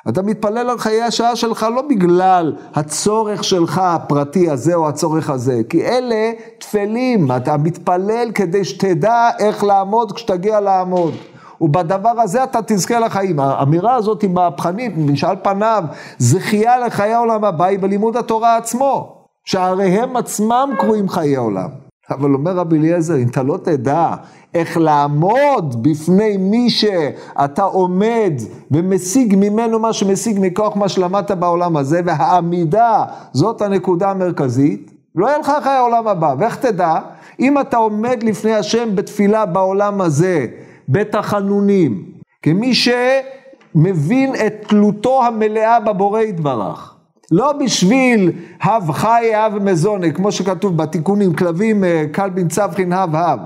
אתה 0.08 0.22
מתפלל 0.22 0.70
על 0.70 0.78
חיי 0.78 1.02
השעה 1.02 1.36
שלך 1.36 1.66
לא 1.74 1.82
בגלל 1.88 2.56
הצורך 2.74 3.44
שלך 3.44 3.78
הפרטי 3.84 4.50
הזה 4.50 4.74
או 4.74 4.88
הצורך 4.88 5.30
הזה, 5.30 5.60
כי 5.68 5.84
אלה 5.84 6.32
תפלים, 6.58 7.32
אתה 7.36 7.56
מתפלל 7.56 8.28
כדי 8.34 8.64
שתדע 8.64 9.30
איך 9.38 9.64
לעמוד 9.64 10.12
כשתגיע 10.12 10.60
לעמוד. 10.60 11.14
ובדבר 11.60 12.20
הזה 12.20 12.44
אתה 12.44 12.58
תזכה 12.66 12.98
לחיים. 12.98 13.40
האמירה 13.40 13.94
הזאת 13.94 14.22
היא 14.22 14.30
מהפכנית, 14.30 14.92
משאל 14.96 15.36
פניו, 15.42 15.84
זכייה 16.18 16.78
לחיי 16.78 17.12
העולם 17.12 17.44
הבא 17.44 17.64
היא 17.64 17.78
בלימוד 17.78 18.16
התורה 18.16 18.56
עצמו, 18.56 19.16
שהרי 19.44 19.88
הם 19.88 20.16
עצמם 20.16 20.70
קרויים 20.78 21.08
חיי 21.08 21.36
עולם. 21.36 21.81
אבל 22.12 22.34
אומר 22.34 22.52
רבי 22.52 22.78
אליעזר, 22.78 23.16
אם 23.16 23.28
אתה 23.28 23.42
לא 23.42 23.58
תדע 23.62 24.14
איך 24.54 24.76
לעמוד 24.76 25.82
בפני 25.82 26.36
מי 26.36 26.70
שאתה 26.70 27.62
עומד 27.62 28.32
ומשיג 28.70 29.34
ממנו 29.38 29.78
מה 29.78 29.92
שמשיג 29.92 30.38
מכוח 30.40 30.76
מה 30.76 30.88
שלמדת 30.88 31.30
בעולם 31.30 31.76
הזה, 31.76 32.00
והעמידה 32.04 33.04
זאת 33.32 33.62
הנקודה 33.62 34.10
המרכזית, 34.10 34.92
לא 35.14 35.26
יהיה 35.26 35.38
לך 35.38 35.52
חיי 35.62 35.72
העולם 35.72 36.08
הבא. 36.08 36.34
ואיך 36.38 36.56
תדע? 36.56 36.94
אם 37.40 37.60
אתה 37.60 37.76
עומד 37.76 38.22
לפני 38.22 38.54
השם 38.54 38.96
בתפילה 38.96 39.46
בעולם 39.46 40.00
הזה, 40.00 40.46
בתחנונים, 40.88 42.04
כמי 42.42 42.74
שמבין 42.74 44.34
את 44.46 44.54
תלותו 44.68 45.24
המלאה 45.24 45.80
בבורא 45.80 46.20
יתברך. 46.20 46.91
לא 47.32 47.52
בשביל 47.52 48.32
הב 48.62 48.92
חי 48.92 49.34
הב 49.34 49.58
מזונה, 49.58 50.10
כמו 50.10 50.32
שכתוב 50.32 50.76
בתיקונים, 50.76 51.34
כלבים 51.34 51.84
אה, 51.84 52.04
כלבין 52.14 52.48
צווחין 52.48 52.92
הב 52.92 53.16
הב. 53.16 53.40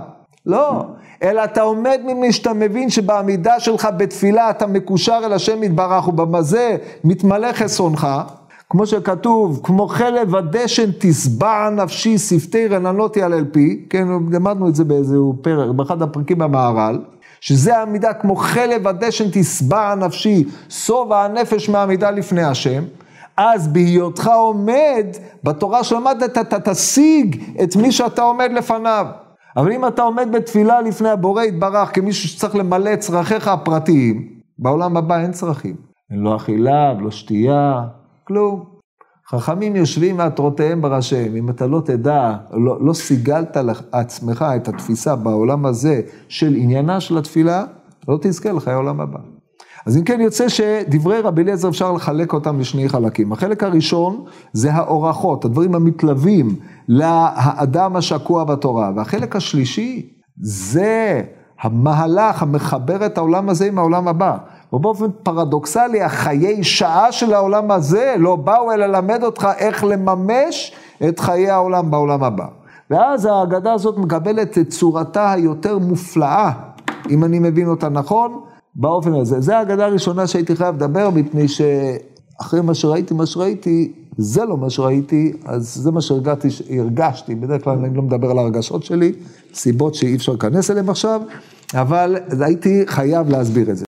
לא, 0.46 0.84
אלא 1.22 1.44
אתה 1.44 1.62
עומד 1.62 2.00
ממני 2.04 2.32
שאתה 2.32 2.52
מבין 2.52 2.90
שבעמידה 2.90 3.60
שלך 3.60 3.88
בתפילה 3.96 4.50
אתה 4.50 4.66
מקושר 4.66 5.20
אל 5.24 5.32
השם 5.32 5.62
יתברך 5.62 6.08
ובמזה 6.08 6.76
מתמלא 7.04 7.52
חסרונך. 7.52 8.06
כמו 8.70 8.86
שכתוב, 8.86 9.60
כמו 9.62 9.88
חלב 9.88 10.36
הדשן 10.36 10.90
תשבע 10.98 11.70
נפשי 11.70 12.18
שפתי 12.18 12.66
רננות 12.66 13.16
יעלל 13.16 13.44
פי, 13.52 13.86
כן, 13.90 14.08
למדנו 14.32 14.68
את 14.68 14.74
זה 14.74 14.84
באיזהו 14.84 15.36
פרק, 15.42 15.70
באחד 15.70 16.02
הפרקים 16.02 16.38
במהר"ל. 16.38 16.98
שזה 17.40 17.76
העמידה 17.76 18.12
כמו 18.12 18.36
חלב 18.36 18.88
הדשן 18.88 19.24
תשבע 19.32 19.94
נפשי, 19.94 20.44
שובע 20.68 21.24
הנפש 21.24 21.68
מהעמידה 21.68 22.10
לפני 22.10 22.42
השם, 22.42 22.82
אז 23.36 23.68
בהיותך 23.68 24.26
עומד, 24.26 25.06
בתורה 25.44 25.84
שלמדת 25.84 26.38
אתה 26.38 26.60
תשיג 26.60 27.44
את 27.62 27.76
מי 27.76 27.92
שאתה 27.92 28.22
עומד 28.22 28.50
לפניו. 28.52 29.06
אבל 29.56 29.72
אם 29.72 29.86
אתה 29.86 30.02
עומד 30.02 30.28
בתפילה 30.32 30.80
לפני 30.80 31.08
הבורא 31.08 31.42
יתברך 31.42 31.94
כמישהו 31.94 32.28
שצריך 32.28 32.56
למלא 32.56 32.92
את 32.92 33.00
צרכיך 33.00 33.48
הפרטיים, 33.48 34.28
בעולם 34.58 34.96
הבא 34.96 35.20
אין 35.20 35.32
צרכים. 35.32 35.76
אין 36.10 36.18
לא 36.18 36.36
אכילה, 36.36 36.92
לא 36.92 37.10
שתייה, 37.10 37.82
כלום. 38.24 38.64
חכמים 39.28 39.76
יושבים 39.76 40.16
מעטרותיהם 40.16 40.82
בראשיהם, 40.82 41.36
אם 41.36 41.50
אתה 41.50 41.66
לא 41.66 41.82
תדע, 41.84 42.36
לא, 42.52 42.78
לא 42.80 42.92
סיגלת 42.92 43.56
לעצמך 43.56 44.44
את 44.56 44.68
התפיסה 44.68 45.16
בעולם 45.16 45.66
הזה 45.66 46.00
של 46.28 46.54
עניינה 46.56 47.00
של 47.00 47.18
התפילה, 47.18 47.64
לא 48.08 48.18
תזכה 48.22 48.52
לחיי 48.52 48.72
העולם 48.72 49.00
הבא. 49.00 49.35
אז 49.86 49.96
אם 49.96 50.04
כן 50.04 50.20
יוצא 50.20 50.48
שדברי 50.48 51.20
רבי 51.20 51.42
אליעזר 51.42 51.68
אפשר 51.68 51.92
לחלק 51.92 52.32
אותם 52.32 52.60
לשני 52.60 52.88
חלקים. 52.88 53.32
החלק 53.32 53.62
הראשון 53.62 54.24
זה 54.52 54.72
האורחות, 54.72 55.44
הדברים 55.44 55.74
המתלווים 55.74 56.56
לאדם 56.88 57.96
השקוע 57.96 58.44
בתורה, 58.44 58.92
והחלק 58.96 59.36
השלישי 59.36 60.12
זה 60.40 61.22
המהלך 61.60 62.42
המחבר 62.42 63.06
את 63.06 63.18
העולם 63.18 63.48
הזה 63.48 63.66
עם 63.66 63.78
העולם 63.78 64.08
הבא. 64.08 64.36
ובאופן 64.72 65.06
פרדוקסלי, 65.22 66.02
החיי 66.02 66.64
שעה 66.64 67.12
של 67.12 67.34
העולם 67.34 67.70
הזה 67.70 68.14
לא 68.18 68.36
באו 68.36 68.72
אלא 68.72 68.86
ללמד 68.86 69.22
אותך 69.22 69.48
איך 69.58 69.84
לממש 69.84 70.72
את 71.08 71.20
חיי 71.20 71.50
העולם 71.50 71.90
בעולם 71.90 72.24
הבא. 72.24 72.46
ואז 72.90 73.24
ההגדה 73.24 73.72
הזאת 73.72 73.98
מקבלת 73.98 74.58
את 74.58 74.68
צורתה 74.68 75.32
היותר 75.32 75.78
מופלאה, 75.78 76.50
אם 77.10 77.24
אני 77.24 77.38
מבין 77.38 77.68
אותה 77.68 77.88
נכון, 77.88 78.40
באופן 78.78 79.14
הזה. 79.14 79.40
זו 79.40 79.52
ההגדה 79.52 79.86
הראשונה 79.86 80.26
שהייתי 80.26 80.56
חייב 80.56 80.74
לדבר, 80.74 81.10
מפני 81.10 81.48
שאחרי 81.48 82.60
מה 82.60 82.74
שראיתי, 82.74 83.14
מה 83.14 83.26
שראיתי, 83.26 83.92
זה 84.18 84.44
לא 84.44 84.56
מה 84.56 84.70
שראיתי, 84.70 85.32
אז 85.44 85.74
זה 85.74 85.90
מה 85.90 86.00
שהרגשתי, 86.00 87.34
בדרך 87.34 87.64
כלל 87.64 87.78
אני 87.84 87.96
לא 87.96 88.02
מדבר 88.02 88.30
על 88.30 88.38
הרגשות 88.38 88.84
שלי, 88.84 89.12
סיבות 89.54 89.94
שאי 89.94 90.16
אפשר 90.16 90.32
להיכנס 90.32 90.70
אליהן 90.70 90.88
עכשיו, 90.88 91.20
אבל 91.74 92.16
הייתי 92.40 92.82
חייב 92.86 93.30
להסביר 93.30 93.70
את 93.70 93.76
זה. 93.76 93.84